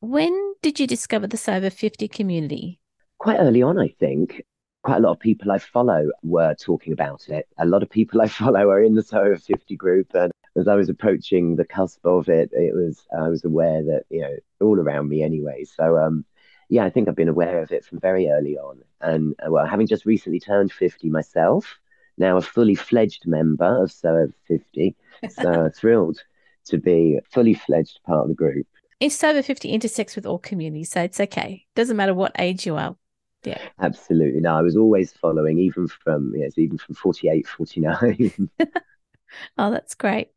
When 0.01 0.55
did 0.61 0.79
you 0.79 0.87
discover 0.87 1.27
the 1.27 1.41
Over 1.47 1.69
50 1.69 2.09
community? 2.09 2.79
Quite 3.23 3.39
early 3.39 3.61
on, 3.61 3.79
I 3.79 3.87
think. 3.87 4.43
Quite 4.83 4.97
a 4.97 4.99
lot 4.99 5.11
of 5.11 5.19
people 5.21 5.49
I 5.49 5.57
follow 5.57 6.09
were 6.23 6.53
talking 6.55 6.91
about 6.91 7.29
it. 7.29 7.47
A 7.57 7.65
lot 7.65 7.81
of 7.81 7.89
people 7.89 8.21
I 8.21 8.27
follow 8.41 8.69
are 8.69 8.83
in 8.83 8.95
the 8.95 9.09
Over 9.13 9.37
50 9.37 9.77
group, 9.77 10.13
and 10.13 10.33
as 10.57 10.67
I 10.67 10.75
was 10.75 10.89
approaching 10.89 11.55
the 11.55 11.63
cusp 11.63 12.05
of 12.05 12.27
it, 12.27 12.49
it 12.51 12.75
was 12.75 13.07
I 13.17 13.29
was 13.29 13.45
aware 13.45 13.81
that 13.81 14.03
you 14.09 14.19
know 14.19 14.35
all 14.59 14.77
around 14.77 15.07
me 15.07 15.23
anyway. 15.23 15.63
So 15.63 15.97
um, 15.97 16.25
yeah, 16.67 16.83
I 16.83 16.89
think 16.89 17.07
I've 17.07 17.15
been 17.15 17.29
aware 17.29 17.63
of 17.63 17.71
it 17.71 17.85
from 17.85 18.01
very 18.01 18.27
early 18.27 18.57
on, 18.57 18.81
and 18.99 19.33
uh, 19.39 19.49
well, 19.49 19.65
having 19.65 19.87
just 19.87 20.05
recently 20.05 20.41
turned 20.41 20.73
fifty 20.73 21.09
myself, 21.09 21.79
now 22.17 22.35
a 22.35 22.41
fully 22.41 22.75
fledged 22.75 23.25
member 23.25 23.81
of 23.81 23.89
Sew 23.89 24.33
50, 24.49 24.97
so 25.29 25.69
thrilled 25.73 26.21
to 26.65 26.77
be 26.77 27.19
a 27.19 27.21
fully 27.31 27.53
fledged 27.53 28.01
part 28.05 28.23
of 28.23 28.27
the 28.27 28.35
group. 28.35 28.67
It's 28.99 29.15
Sew 29.15 29.41
50 29.41 29.69
intersects 29.69 30.17
with 30.17 30.25
all 30.25 30.39
communities, 30.39 30.91
so 30.91 31.03
it's 31.03 31.21
okay. 31.21 31.67
Doesn't 31.73 31.95
matter 31.95 32.13
what 32.13 32.33
age 32.37 32.65
you 32.65 32.75
are. 32.75 32.97
Yeah. 33.43 33.59
Absolutely. 33.79 34.39
No, 34.41 34.55
I 34.55 34.61
was 34.61 34.77
always 34.77 35.11
following, 35.13 35.59
even 35.59 35.87
from 35.87 36.33
yes, 36.35 36.57
even 36.57 36.77
from 36.77 36.95
48, 36.95 37.47
49. 37.47 38.49
oh, 39.57 39.71
that's 39.71 39.95
great 39.95 40.29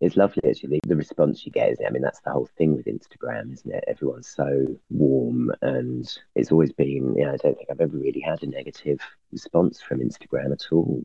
it's 0.00 0.16
lovely 0.16 0.42
actually 0.48 0.80
the 0.86 0.96
response 0.96 1.44
you 1.44 1.52
get. 1.52 1.70
is 1.70 1.78
I 1.86 1.90
mean, 1.90 2.02
that's 2.02 2.20
the 2.20 2.30
whole 2.30 2.48
thing 2.56 2.74
with 2.74 2.86
Instagram, 2.86 3.52
isn't 3.52 3.72
it? 3.72 3.84
Everyone's 3.86 4.28
so 4.28 4.66
warm, 4.88 5.52
and 5.60 6.10
it's 6.34 6.50
always 6.50 6.72
been. 6.72 7.14
Yeah, 7.16 7.32
I 7.32 7.36
don't 7.36 7.56
think 7.56 7.68
I've 7.70 7.80
ever 7.80 7.96
really 7.96 8.20
had 8.20 8.42
a 8.42 8.46
negative 8.46 8.98
response 9.30 9.80
from 9.82 10.00
Instagram 10.00 10.52
at 10.52 10.72
all. 10.72 11.04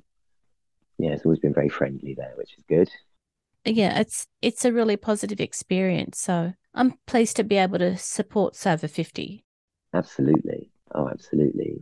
Yeah, 0.98 1.12
it's 1.12 1.26
always 1.26 1.40
been 1.40 1.54
very 1.54 1.68
friendly 1.68 2.14
there, 2.14 2.34
which 2.38 2.58
is 2.58 2.64
good. 2.70 2.90
Yeah, 3.66 4.00
it's 4.00 4.28
it's 4.42 4.64
a 4.64 4.72
really 4.72 4.96
positive 4.96 5.42
experience. 5.42 6.18
So 6.18 6.54
I'm 6.74 6.94
pleased 7.06 7.36
to 7.36 7.44
be 7.44 7.58
able 7.58 7.80
to 7.80 7.98
support 7.98 8.56
Sew 8.56 8.78
50. 8.78 9.44
Absolutely. 9.94 10.72
Oh, 10.94 11.10
absolutely. 11.10 11.82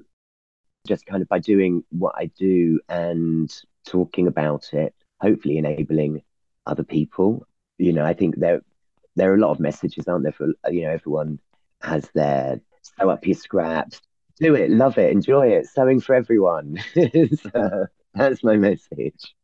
Just 0.87 1.05
kind 1.05 1.21
of 1.21 1.29
by 1.29 1.39
doing 1.39 1.83
what 1.89 2.15
I 2.17 2.25
do 2.37 2.79
and 2.89 3.53
talking 3.85 4.27
about 4.27 4.73
it, 4.73 4.93
hopefully 5.21 5.57
enabling 5.57 6.21
other 6.65 6.83
people. 6.83 7.45
You 7.77 7.93
know, 7.93 8.05
I 8.05 8.13
think 8.13 8.37
there 8.37 8.61
there 9.15 9.31
are 9.31 9.35
a 9.35 9.39
lot 9.39 9.51
of 9.51 9.59
messages, 9.59 10.07
aren't 10.07 10.23
there? 10.23 10.31
For 10.31 10.47
you 10.69 10.83
know, 10.83 10.91
everyone 10.91 11.39
has 11.81 12.09
their 12.13 12.61
sew 12.81 13.09
up 13.09 13.25
your 13.25 13.35
scraps, 13.35 14.01
do 14.39 14.55
it, 14.55 14.71
love 14.71 14.97
it, 14.97 15.11
enjoy 15.11 15.47
it, 15.47 15.67
sewing 15.67 15.99
for 15.99 16.15
everyone. 16.15 16.77
so, 16.93 17.01
mm-hmm. 17.01 17.83
that's 18.15 18.43
my 18.43 18.57
message. 18.57 19.35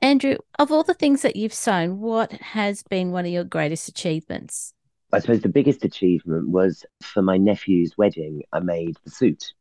Andrew, 0.00 0.36
of 0.58 0.70
all 0.70 0.84
the 0.84 0.94
things 0.94 1.22
that 1.22 1.36
you've 1.36 1.54
sewn, 1.54 1.98
what 1.98 2.32
has 2.32 2.82
been 2.84 3.10
one 3.10 3.26
of 3.26 3.32
your 3.32 3.44
greatest 3.44 3.88
achievements? 3.88 4.72
I 5.12 5.20
suppose 5.20 5.40
the 5.40 5.48
biggest 5.48 5.84
achievement 5.84 6.48
was 6.48 6.84
for 7.02 7.22
my 7.22 7.36
nephew's 7.36 7.96
wedding. 7.96 8.42
I 8.52 8.60
made 8.60 8.96
the 9.04 9.10
suit. 9.10 9.52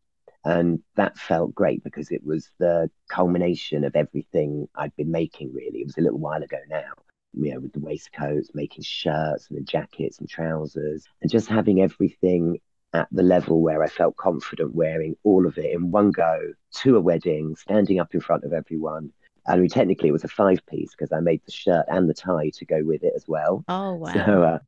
And 0.46 0.82
that 0.96 1.18
felt 1.18 1.54
great 1.54 1.84
because 1.84 2.12
it 2.12 2.24
was 2.26 2.52
the 2.58 2.90
culmination 3.10 3.84
of 3.84 3.96
everything 3.96 4.68
I'd 4.76 4.96
been 4.96 5.12
making, 5.12 5.54
really. 5.54 5.80
It 5.80 5.88
was 5.88 5.98
a 5.98 6.02
little 6.02 6.20
while 6.20 6.42
ago 6.42 6.60
now 6.70 6.94
you 7.34 7.54
know, 7.54 7.60
with 7.60 7.74
the 7.74 7.80
waistcoats, 7.80 8.50
making 8.54 8.84
shirts 8.84 9.48
and 9.50 9.58
the 9.58 9.64
jackets 9.64 10.20
and 10.20 10.30
trousers, 10.30 11.06
and 11.22 11.32
just 11.32 11.48
having 11.48 11.82
everything 11.82 12.60
at 12.94 13.08
the 13.12 13.24
level 13.24 13.62
where 13.62 13.84
I 13.84 13.88
felt 13.88 14.16
confident 14.18 14.74
wearing 14.74 15.16
all 15.24 15.46
of 15.46 15.58
it 15.58 15.74
in 15.74 15.92
one 15.92 16.12
go 16.12 16.54
to 16.76 16.98
a 16.98 17.02
wedding, 17.02 17.56
standing 17.56 18.00
up 18.00 18.14
in 18.14 18.22
front 18.22 18.44
of 18.44 18.54
everyone. 18.54 19.12
I 19.46 19.58
mean, 19.58 19.70
technically, 19.70 20.10
it 20.10 20.14
was 20.14 20.24
a 20.24 20.30
five 20.30 20.66
piece 20.68 20.92
because 20.92 21.12
I 21.12 21.20
made 21.20 21.42
the 21.46 21.52
shirt 21.52 21.86
and 21.88 22.10
the 22.10 22.14
tie 22.14 22.52
to 22.54 22.66
go 22.66 22.82
with 22.84 23.04
it 23.04 23.14
as 23.16 23.26
well. 23.28 23.64
Oh, 23.68 23.94
wow. 23.96 24.14
So, 24.14 24.44
uh, 24.44 24.60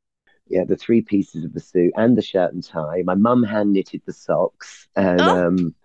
yeah, 0.50 0.64
the 0.64 0.76
three 0.76 1.02
pieces 1.02 1.46
of 1.46 1.54
the 1.54 1.60
suit 1.60 1.94
and 1.96 2.18
the 2.18 2.22
shirt 2.22 2.54
and 2.54 2.64
tie. 2.64 3.02
My 3.04 3.16
mum 3.16 3.44
hand 3.44 3.74
knitted 3.74 4.02
the 4.06 4.14
socks. 4.14 4.88
And, 4.96 5.22
oh. 5.22 5.48
um, 5.48 5.76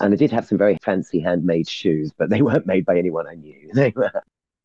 and 0.00 0.14
I 0.14 0.16
did 0.16 0.30
have 0.32 0.46
some 0.46 0.58
very 0.58 0.78
fancy 0.82 1.20
handmade 1.20 1.68
shoes, 1.68 2.12
but 2.16 2.30
they 2.30 2.42
weren't 2.42 2.66
made 2.66 2.84
by 2.84 2.98
anyone 2.98 3.26
I 3.26 3.34
knew. 3.34 3.70
They 3.74 3.92
were 3.94 4.10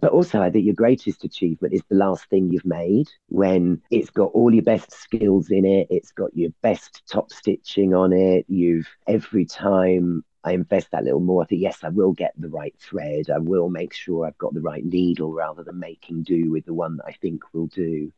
but 0.03 0.11
also, 0.11 0.41
I 0.41 0.51
think 0.51 0.65
your 0.65 0.75
greatest 0.75 1.23
achievement 1.23 1.73
is 1.73 1.81
the 1.87 1.95
last 1.95 2.25
thing 2.25 2.51
you've 2.51 2.65
made 2.65 3.07
when 3.29 3.81
it's 3.89 4.09
got 4.09 4.31
all 4.33 4.53
your 4.53 4.61
best 4.61 4.91
skills 4.91 5.49
in 5.49 5.63
it, 5.63 5.87
it's 5.89 6.11
got 6.11 6.35
your 6.35 6.49
best 6.61 7.03
top 7.09 7.31
stitching 7.31 7.93
on 7.93 8.11
it. 8.11 8.43
You've 8.49 8.89
every 9.07 9.45
time 9.45 10.25
I 10.43 10.51
invest 10.51 10.91
that 10.91 11.05
little 11.05 11.21
more, 11.21 11.43
I 11.43 11.45
think, 11.45 11.61
yes, 11.61 11.85
I 11.85 11.87
will 11.87 12.11
get 12.11 12.33
the 12.37 12.49
right 12.49 12.75
thread. 12.81 13.29
I 13.29 13.37
will 13.37 13.69
make 13.69 13.93
sure 13.93 14.25
I've 14.25 14.37
got 14.37 14.53
the 14.53 14.59
right 14.59 14.83
needle 14.83 15.31
rather 15.31 15.63
than 15.63 15.79
making 15.79 16.23
do 16.23 16.51
with 16.51 16.65
the 16.65 16.73
one 16.73 16.97
that 16.97 17.05
I 17.07 17.13
think 17.13 17.41
will 17.53 17.67
do. 17.67 18.11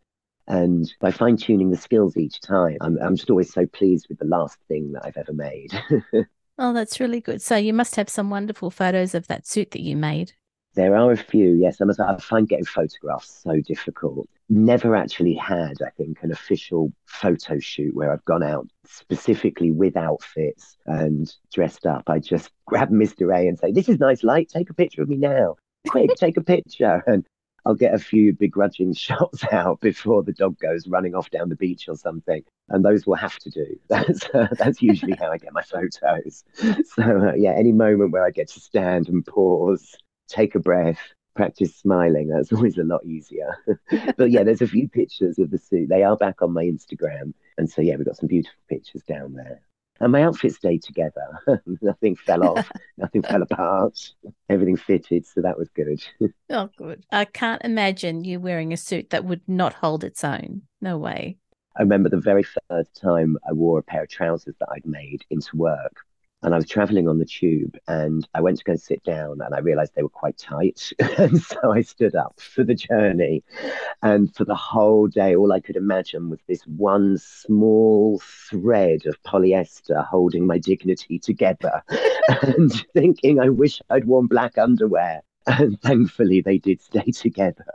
And 0.48 0.92
by 1.00 1.12
fine 1.12 1.38
tuning 1.38 1.72
the 1.72 1.78
skills 1.78 2.18
each 2.18 2.40
time, 2.40 2.78
I'm, 2.82 2.98
I'm 3.02 3.16
just 3.16 3.30
always 3.30 3.52
so 3.52 3.66
pleased 3.66 4.08
with 4.10 4.20
the 4.20 4.26
last 4.26 4.58
thing 4.68 4.92
that 4.92 5.06
I've 5.06 5.18
ever 5.18 5.34
made. 5.34 5.72
oh, 6.60 6.74
that's 6.74 7.00
really 7.00 7.20
good. 7.20 7.42
So 7.42 7.56
you 7.56 7.74
must 7.74 7.96
have 7.96 8.10
some 8.10 8.30
wonderful 8.30 8.70
photos 8.70 9.16
of 9.16 9.28
that 9.28 9.48
suit 9.48 9.72
that 9.72 9.82
you 9.82 9.96
made. 9.96 10.34
There 10.76 10.96
are 10.98 11.12
a 11.12 11.18
few, 11.18 11.54
yes. 11.54 11.80
I, 11.80 11.86
must, 11.86 12.02
I 12.02 12.18
find 12.18 12.50
getting 12.50 12.66
photographs 12.66 13.42
so 13.44 13.62
difficult. 13.62 14.28
Never 14.50 14.94
actually 14.96 15.34
had, 15.34 15.82
I 15.82 15.90
think, 15.98 16.18
an 16.22 16.32
official 16.32 16.92
photo 17.06 17.60
shoot 17.60 17.96
where 17.96 18.12
I've 18.12 18.26
gone 18.26 18.44
out 18.44 18.68
specifically 18.86 19.72
with 19.72 19.96
outfits 19.96 20.76
and 20.86 21.34
dressed 21.54 21.86
up. 21.86 22.04
I 22.08 22.20
just 22.20 22.52
grab 22.68 22.90
Mr. 22.90 23.34
A 23.34 23.48
and 23.48 23.58
say, 23.58 23.72
This 23.72 23.88
is 23.88 24.00
nice 24.00 24.22
light. 24.22 24.50
Take 24.50 24.70
a 24.70 24.74
picture 24.74 25.02
of 25.02 25.10
me 25.10 25.16
now. 25.16 25.56
Quick, 25.88 26.12
take 26.16 26.38
a 26.38 26.44
picture. 26.44 27.04
And 27.08 27.26
I'll 27.66 27.76
get 27.76 27.94
a 27.94 28.00
few 28.00 28.34
begrudging 28.34 28.94
shots 29.06 29.44
out 29.52 29.82
before 29.82 30.24
the 30.24 30.34
dog 30.34 30.60
goes 30.60 30.88
running 30.88 31.16
off 31.16 31.30
down 31.30 31.50
the 31.50 31.56
beach 31.56 31.88
or 31.88 31.96
something, 31.96 32.44
and 32.70 32.86
those 32.86 33.06
will 33.06 33.16
have 33.16 33.38
to 33.40 33.50
do. 33.50 33.66
That's 33.90 34.24
uh, 34.34 34.48
that's 34.58 34.82
usually 34.82 35.16
how 35.20 35.32
I 35.32 35.38
get 35.38 35.54
my 35.54 35.62
photos. 35.62 36.44
So 36.86 37.04
uh, 37.04 37.34
yeah, 37.36 37.52
any 37.52 37.72
moment 37.72 38.12
where 38.12 38.26
I 38.26 38.32
get 38.32 38.50
to 38.50 38.60
stand 38.60 39.10
and 39.10 39.26
pause, 39.26 39.96
take 40.28 40.56
a 40.56 40.60
breath, 40.60 41.00
practice 41.36 41.76
smiling, 41.76 42.30
that's 42.30 42.52
always 42.54 42.78
a 42.78 42.84
lot 42.84 43.06
easier. 43.06 43.56
but 44.18 44.32
yeah, 44.32 44.44
there's 44.44 44.62
a 44.62 44.68
few 44.68 44.88
pictures 44.88 45.40
of 45.40 45.52
the 45.52 45.58
suit. 45.58 45.90
They 45.90 46.04
are 46.04 46.18
back 46.18 46.42
on 46.42 46.54
my 46.54 46.64
Instagram, 46.64 47.34
and 47.58 47.70
so 47.70 47.82
yeah, 47.82 47.96
we've 47.96 48.06
got 48.06 48.18
some 48.18 48.28
beautiful 48.28 48.60
pictures 48.70 49.04
down 49.04 49.34
there. 49.34 49.62
And 50.00 50.12
my 50.12 50.24
outfit 50.24 50.54
stayed 50.54 50.84
together. 50.84 51.42
Nothing 51.82 52.16
fell 52.16 52.44
off. 52.58 52.72
Nothing 52.98 53.22
fell 53.22 53.42
apart. 53.42 54.14
Everything 54.50 54.76
fitted. 54.76 55.26
So 55.26 55.42
that 55.42 55.58
was 55.58 55.70
good. 55.70 56.04
oh, 56.50 56.70
good. 56.78 57.06
I 57.12 57.26
can't 57.26 57.62
imagine 57.64 58.24
you 58.24 58.40
wearing 58.40 58.74
a 58.74 58.78
suit 58.78 59.12
that 59.12 59.26
would 59.26 59.42
not 59.48 59.74
hold 59.74 60.04
its 60.04 60.24
own. 60.24 60.64
No 60.82 60.98
way. 60.98 61.38
I 61.78 61.82
remember 61.82 62.10
the 62.10 62.20
very 62.20 62.46
first 62.70 62.96
time 63.00 63.38
I 63.48 63.54
wore 63.54 63.80
a 63.80 63.84
pair 63.84 64.04
of 64.04 64.10
trousers 64.10 64.56
that 64.60 64.70
I'd 64.72 64.86
made 64.86 65.26
into 65.30 65.58
work 65.58 66.06
and 66.46 66.54
I 66.54 66.58
was 66.58 66.70
traveling 66.70 67.08
on 67.08 67.18
the 67.18 67.26
tube 67.26 67.76
and 67.88 68.28
I 68.36 68.42
went 68.42 68.60
to 68.60 68.64
go 68.64 68.76
sit 68.76 69.04
down 69.04 69.42
and 69.42 69.56
I 69.56 69.60
realized 69.60 69.96
they 69.96 70.04
were 70.04 70.10
quite 70.10 70.38
tight. 70.38 70.94
and 71.18 71.42
so 71.42 71.74
I 71.74 71.82
stood 71.82 72.16
up 72.16 72.40
for 72.40 72.64
the 72.64 72.76
journey. 72.76 73.44
And 74.04 74.34
for 74.36 74.46
the 74.46 74.54
whole 74.54 75.08
day, 75.08 75.36
all 75.36 75.52
I 75.52 75.60
could 75.60 75.76
imagine 75.76 76.30
was 76.30 76.40
this 76.48 76.62
one 76.68 77.18
small 77.18 78.22
thread 78.48 79.08
of 79.08 79.22
polyester 79.24 80.06
holding 80.06 80.46
my 80.46 80.60
dignity 80.60 81.18
together 81.18 81.82
and 82.44 82.72
thinking, 82.94 83.40
I 83.40 83.50
wish 83.50 83.82
I'd 83.90 84.06
worn 84.06 84.28
black 84.28 84.60
underwear. 84.60 85.24
And 85.48 85.82
thankfully, 85.82 86.42
they 86.42 86.60
did 86.60 86.80
stay 86.80 87.12
together. 87.12 87.66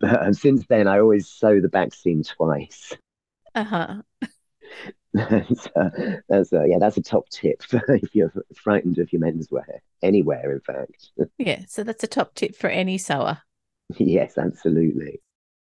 But 0.00 0.22
um, 0.22 0.34
since 0.34 0.66
then, 0.66 0.86
I 0.86 0.98
always 0.98 1.28
sew 1.28 1.62
the 1.62 1.68
back 1.68 1.94
seam 1.94 2.22
twice. 2.22 2.94
Uh 3.54 3.64
huh. 3.64 4.02
that's, 5.30 5.68
uh, 5.76 5.90
that's 6.28 6.52
uh, 6.52 6.64
yeah, 6.64 6.78
that's 6.78 6.96
a 6.96 7.02
top 7.02 7.28
tip 7.28 7.62
if 7.88 8.14
you're 8.14 8.32
frightened 8.54 8.98
of 8.98 9.12
your 9.12 9.20
menswear 9.20 9.80
anywhere, 10.02 10.52
in 10.52 10.60
fact. 10.60 11.10
yeah, 11.38 11.60
so 11.68 11.84
that's 11.84 12.04
a 12.04 12.08
top 12.08 12.34
tip 12.34 12.56
for 12.56 12.70
any 12.70 12.96
sewer. 12.96 13.38
yes, 13.98 14.38
absolutely. 14.38 15.20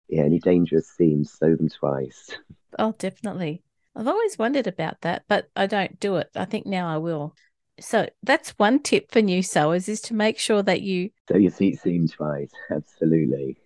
Yeah, 0.08 0.24
any 0.24 0.38
dangerous 0.38 0.88
seams, 0.88 1.32
sew 1.32 1.56
them 1.56 1.70
twice. 1.70 2.30
Oh, 2.78 2.94
definitely. 2.98 3.62
I've 3.96 4.08
always 4.08 4.38
wondered 4.38 4.66
about 4.66 5.00
that, 5.02 5.24
but 5.28 5.48
I 5.56 5.66
don't 5.66 5.98
do 5.98 6.16
it. 6.16 6.30
I 6.34 6.44
think 6.44 6.66
now 6.66 6.88
I 6.88 6.98
will. 6.98 7.34
So 7.80 8.08
that's 8.22 8.50
one 8.58 8.80
tip 8.80 9.10
for 9.10 9.22
new 9.22 9.42
sewers 9.42 9.88
is 9.88 10.02
to 10.02 10.14
make 10.14 10.38
sure 10.38 10.62
that 10.62 10.82
you 10.82 11.10
sew 11.28 11.38
your 11.38 11.50
seat 11.50 11.80
seam 11.80 12.06
twice. 12.06 12.50
Absolutely. 12.70 13.56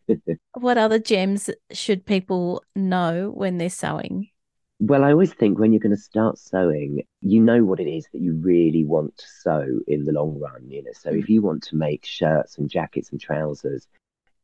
what 0.55 0.79
other 0.79 1.01
gems 1.01 1.51
should 1.73 2.07
people 2.07 2.63
know 2.77 3.33
when 3.35 3.59
they're 3.59 3.69
sewing? 3.69 4.31
Well, 4.79 5.05
I 5.05 5.13
always 5.13 5.33
think 5.33 5.59
when 5.59 5.73
you're 5.73 5.81
going 5.81 5.97
to 5.97 6.01
start 6.01 6.39
sewing, 6.39 7.03
you 7.23 7.41
know 7.41 7.65
what 7.65 7.81
it 7.81 7.89
is 7.89 8.07
that 8.13 8.21
you 8.21 8.35
really 8.35 8.85
want 8.85 9.17
to 9.17 9.27
sew 9.27 9.81
in 9.89 10.05
the 10.05 10.13
long 10.13 10.39
run. 10.39 10.69
You 10.69 10.83
know, 10.83 10.91
so 10.93 11.11
if 11.11 11.27
mm. 11.27 11.29
you 11.31 11.43
want 11.43 11.63
to 11.65 11.77
make 11.77 12.05
shirts 12.05 12.59
and 12.59 12.69
jackets 12.69 13.11
and 13.11 13.19
trousers, 13.19 13.89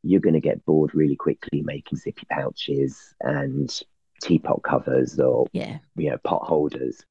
you're 0.01 0.19
going 0.19 0.33
to 0.33 0.39
get 0.39 0.65
bored 0.65 0.95
really 0.95 1.15
quickly 1.15 1.61
making 1.61 1.99
zippy 1.99 2.25
pouches 2.31 3.13
and 3.21 3.79
teapot 4.21 4.63
covers 4.63 5.19
or 5.19 5.45
yeah, 5.53 5.77
you 5.95 6.09
know, 6.09 6.17
pot 6.17 6.43
holders. 6.43 7.05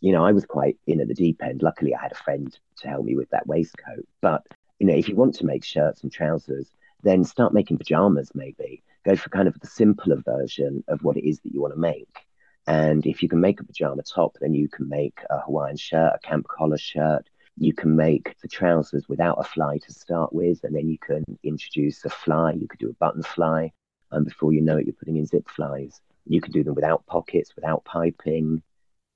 You 0.00 0.12
know, 0.12 0.24
I 0.24 0.32
was 0.32 0.44
quite 0.44 0.76
in 0.86 1.00
at 1.00 1.08
the 1.08 1.14
deep 1.14 1.42
end. 1.42 1.62
Luckily, 1.62 1.94
I 1.94 2.02
had 2.02 2.12
a 2.12 2.22
friend 2.22 2.56
to 2.80 2.88
help 2.88 3.04
me 3.04 3.16
with 3.16 3.30
that 3.30 3.46
waistcoat. 3.46 4.06
But 4.20 4.46
you 4.78 4.86
know, 4.86 4.94
if 4.94 5.08
you 5.08 5.16
want 5.16 5.34
to 5.36 5.46
make 5.46 5.64
shirts 5.64 6.02
and 6.02 6.12
trousers, 6.12 6.70
then 7.02 7.24
start 7.24 7.54
making 7.54 7.78
pajamas. 7.78 8.30
Maybe 8.34 8.82
go 9.06 9.16
for 9.16 9.30
kind 9.30 9.48
of 9.48 9.58
the 9.58 9.66
simpler 9.66 10.16
version 10.16 10.84
of 10.86 11.02
what 11.02 11.16
it 11.16 11.26
is 11.26 11.40
that 11.40 11.52
you 11.54 11.62
want 11.62 11.72
to 11.72 11.80
make 11.80 12.27
and 12.68 13.06
if 13.06 13.22
you 13.22 13.30
can 13.30 13.40
make 13.40 13.60
a 13.60 13.64
pajama 13.64 14.02
top, 14.02 14.36
then 14.42 14.52
you 14.52 14.68
can 14.68 14.90
make 14.90 15.20
a 15.30 15.40
Hawaiian 15.40 15.78
shirt, 15.78 16.12
a 16.14 16.18
camp 16.18 16.46
collar 16.48 16.76
shirt. 16.76 17.26
You 17.56 17.72
can 17.72 17.96
make 17.96 18.36
the 18.42 18.48
trousers 18.48 19.08
without 19.08 19.38
a 19.40 19.42
fly 19.42 19.78
to 19.78 19.92
start 19.92 20.34
with, 20.34 20.62
and 20.64 20.76
then 20.76 20.86
you 20.86 20.98
can 20.98 21.24
introduce 21.42 22.04
a 22.04 22.10
fly. 22.10 22.52
You 22.52 22.68
could 22.68 22.78
do 22.78 22.90
a 22.90 23.04
button 23.04 23.22
fly, 23.22 23.72
and 24.12 24.26
before 24.26 24.52
you 24.52 24.60
know 24.60 24.76
it, 24.76 24.84
you're 24.84 24.92
putting 24.92 25.16
in 25.16 25.24
zip 25.24 25.48
flies. 25.48 26.02
You 26.26 26.42
can 26.42 26.52
do 26.52 26.62
them 26.62 26.74
without 26.74 27.06
pockets, 27.06 27.56
without 27.56 27.86
piping, 27.86 28.62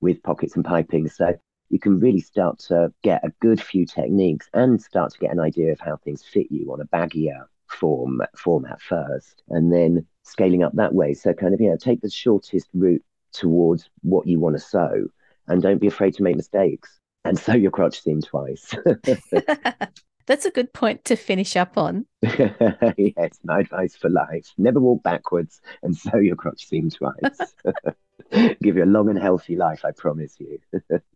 with 0.01 0.23
pockets 0.23 0.55
and 0.55 0.65
piping. 0.65 1.07
So 1.07 1.37
you 1.69 1.77
can 1.77 1.99
really 1.99 2.21
start 2.21 2.57
to 2.69 2.91
get 3.03 3.23
a 3.23 3.31
good 3.39 3.61
few 3.61 3.85
techniques 3.85 4.49
and 4.55 4.81
start 4.81 5.11
to 5.11 5.19
get 5.19 5.31
an 5.31 5.39
idea 5.39 5.71
of 5.73 5.79
how 5.79 5.97
things 5.97 6.23
fit 6.23 6.47
you 6.49 6.73
on 6.73 6.81
a 6.81 6.85
baggier 6.85 7.45
form 7.67 8.19
format 8.35 8.81
first, 8.81 9.43
and 9.49 9.71
then 9.71 10.07
scaling 10.23 10.63
up 10.63 10.73
that 10.73 10.95
way. 10.95 11.13
So 11.13 11.33
kind 11.33 11.53
of 11.53 11.61
you 11.61 11.69
know 11.69 11.77
take 11.77 12.01
the 12.01 12.09
shortest 12.09 12.67
route 12.73 13.03
towards 13.33 13.89
what 14.01 14.27
you 14.27 14.39
want 14.39 14.55
to 14.55 14.61
sew 14.61 15.07
and 15.47 15.61
don't 15.61 15.79
be 15.79 15.87
afraid 15.87 16.13
to 16.15 16.23
make 16.23 16.35
mistakes 16.35 16.99
and 17.25 17.37
sew 17.37 17.53
your 17.53 17.71
crotch 17.71 18.01
seam 18.01 18.21
twice. 18.21 18.73
That's 20.25 20.45
a 20.45 20.51
good 20.51 20.71
point 20.71 21.03
to 21.05 21.17
finish 21.17 21.57
up 21.57 21.77
on. 21.77 22.05
yes, 22.21 23.39
my 23.43 23.59
advice 23.59 23.95
for 23.95 24.09
life. 24.09 24.53
Never 24.57 24.79
walk 24.79 25.03
backwards 25.03 25.59
and 25.81 25.95
sew 25.95 26.17
your 26.17 26.37
crotch 26.37 26.65
seam 26.65 26.89
twice. 26.89 27.53
Give 28.61 28.77
you 28.77 28.83
a 28.83 28.85
long 28.85 29.09
and 29.09 29.19
healthy 29.19 29.55
life, 29.55 29.83
I 29.83 29.91
promise 29.91 30.37
you. 30.39 30.59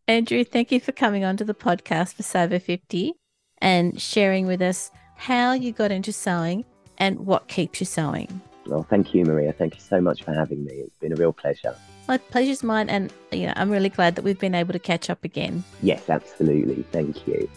Andrew, 0.07 0.43
thank 0.43 0.71
you 0.71 0.79
for 0.79 0.91
coming 0.91 1.23
onto 1.23 1.45
the 1.45 1.53
podcast 1.53 2.15
for 2.15 2.23
Sew 2.23 2.47
50 2.59 3.13
and 3.59 3.99
sharing 3.99 4.45
with 4.45 4.61
us 4.61 4.91
how 5.15 5.53
you 5.53 5.71
got 5.71 5.91
into 5.91 6.11
sewing 6.11 6.65
and 6.97 7.25
what 7.25 7.47
keeps 7.47 7.79
you 7.79 7.85
sewing. 7.85 8.41
Well, 8.65 8.85
thank 8.89 9.13
you, 9.13 9.23
Maria. 9.23 9.53
Thank 9.53 9.75
you 9.75 9.81
so 9.81 10.01
much 10.01 10.23
for 10.23 10.33
having 10.33 10.65
me. 10.65 10.73
It's 10.73 10.97
been 10.97 11.13
a 11.13 11.15
real 11.15 11.33
pleasure. 11.33 11.75
My 12.07 12.17
pleasure's 12.17 12.63
mine, 12.63 12.89
and 12.89 13.11
you 13.31 13.47
know, 13.47 13.53
I'm 13.55 13.69
really 13.69 13.89
glad 13.89 14.15
that 14.15 14.23
we've 14.23 14.39
been 14.39 14.55
able 14.55 14.73
to 14.73 14.79
catch 14.79 15.09
up 15.09 15.23
again. 15.23 15.63
Yes, 15.81 16.09
absolutely. 16.09 16.83
Thank 16.91 17.27
you. 17.27 17.49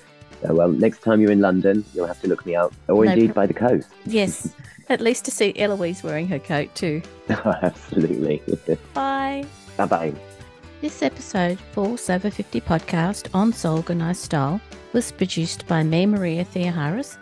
So, 0.42 0.54
well, 0.54 0.68
next 0.68 1.02
time 1.02 1.20
you're 1.20 1.30
in 1.30 1.40
London, 1.40 1.84
you'll 1.94 2.06
have 2.06 2.20
to 2.22 2.28
look 2.28 2.44
me 2.46 2.56
up, 2.56 2.72
or 2.88 3.04
no 3.04 3.12
indeed 3.12 3.34
by 3.34 3.46
the 3.46 3.54
coast. 3.54 3.88
Yes, 4.06 4.52
at 4.88 5.00
least 5.00 5.24
to 5.26 5.30
see 5.30 5.52
Eloise 5.56 6.02
wearing 6.02 6.26
her 6.28 6.38
coat 6.38 6.74
too. 6.74 7.02
Oh, 7.30 7.54
absolutely. 7.62 8.42
Bye. 8.94 9.46
Bye 9.76 9.86
bye. 9.86 10.12
This 10.80 11.00
episode 11.00 11.60
for 11.72 11.96
Sew 11.96 12.18
50 12.18 12.60
podcast 12.60 13.28
on 13.32 13.52
Sew 13.52 13.76
Organised 13.76 14.24
Style 14.24 14.60
was 14.92 15.12
produced 15.12 15.64
by 15.68 15.84
me, 15.84 16.06
Maria 16.06 16.44
Theoharis, 16.44 17.16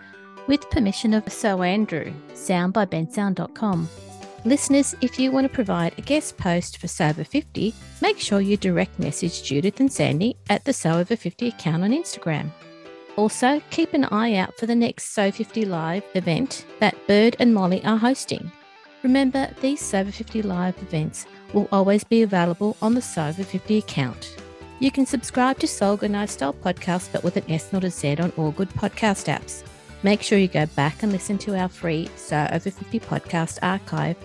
with 0.47 0.71
permission 0.71 1.13
of 1.13 1.31
So 1.31 1.63
Andrew, 1.63 2.11
sound 2.33 2.73
by 2.73 2.87
bensound.com. 2.87 3.87
Listeners, 4.49 4.95
if 5.03 5.19
you 5.19 5.31
want 5.31 5.45
to 5.45 5.55
provide 5.55 5.93
a 5.99 6.01
guest 6.01 6.39
post 6.39 6.79
for 6.79 6.89
Sew 6.89 7.13
50, 7.13 7.75
make 8.01 8.19
sure 8.19 8.41
you 8.41 8.57
direct 8.57 8.99
message 8.99 9.43
Judith 9.43 9.79
and 9.79 9.93
Sandy 9.93 10.39
at 10.49 10.65
the 10.65 10.73
Sew 10.73 11.05
50 11.05 11.49
account 11.49 11.85
on 11.85 11.91
Instagram. 11.91 12.51
Also, 13.17 13.61
keep 13.69 13.93
an 13.93 14.07
eye 14.07 14.37
out 14.37 14.57
for 14.57 14.65
the 14.65 14.75
next 14.75 15.11
Sew 15.11 15.31
50 15.31 15.67
Live 15.67 16.03
event 16.15 16.65
that 16.81 16.97
Bird 17.07 17.37
and 17.39 17.53
Molly 17.53 17.85
are 17.85 17.99
hosting. 17.99 18.51
Remember, 19.03 19.51
these 19.61 19.83
Sew 19.83 20.07
50 20.07 20.41
Live 20.41 20.79
events 20.81 21.27
will 21.53 21.69
always 21.71 22.03
be 22.03 22.23
available 22.23 22.75
on 22.81 22.95
the 22.95 23.03
Sew 23.03 23.35
50 23.35 23.77
account. 23.77 24.35
You 24.81 24.91
can 24.91 25.05
subscribe 25.05 25.59
to 25.59 25.85
Organised 25.85 26.33
Style 26.33 26.55
Podcast, 26.55 27.13
but 27.13 27.23
with 27.23 27.37
an 27.37 27.51
S, 27.51 27.71
not 27.71 27.85
a 27.85 27.91
Z, 27.91 28.17
on 28.17 28.33
all 28.39 28.53
good 28.53 28.71
podcast 28.71 29.27
apps. 29.31 29.63
Make 30.03 30.23
sure 30.23 30.39
you 30.39 30.49
go 30.49 30.65
back 30.65 31.03
and 31.03 31.13
listen 31.13 31.37
to 31.39 31.55
our 31.55 31.69
free 31.69 32.09
Sew 32.17 32.49
Over 32.51 32.71
50 32.71 32.99
podcast 33.01 33.59
archive. 33.61 34.17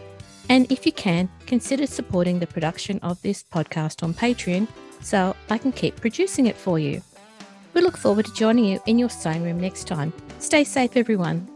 And 0.49 0.71
if 0.71 0.86
you 0.86 0.91
can, 0.91 1.29
consider 1.45 1.88
supporting 1.88 2.39
the 2.39 2.47
production 2.47 2.99
of 2.99 3.21
this 3.21 3.43
podcast 3.43 4.03
on 4.03 4.13
Patreon 4.13 4.67
so 5.01 5.36
I 5.49 5.58
can 5.58 5.71
keep 5.71 5.95
producing 5.97 6.45
it 6.47 6.56
for 6.56 6.79
you. 6.79 7.01
We 7.73 7.82
look 7.82 7.97
forward 7.97 8.25
to 8.25 8.34
joining 8.34 8.65
you 8.65 8.79
in 8.86 8.99
your 8.99 9.10
sewing 9.10 9.43
room 9.43 9.60
next 9.60 9.88
time. 9.88 10.13
Stay 10.39 10.63
safe, 10.63 10.95
everyone. 10.95 11.53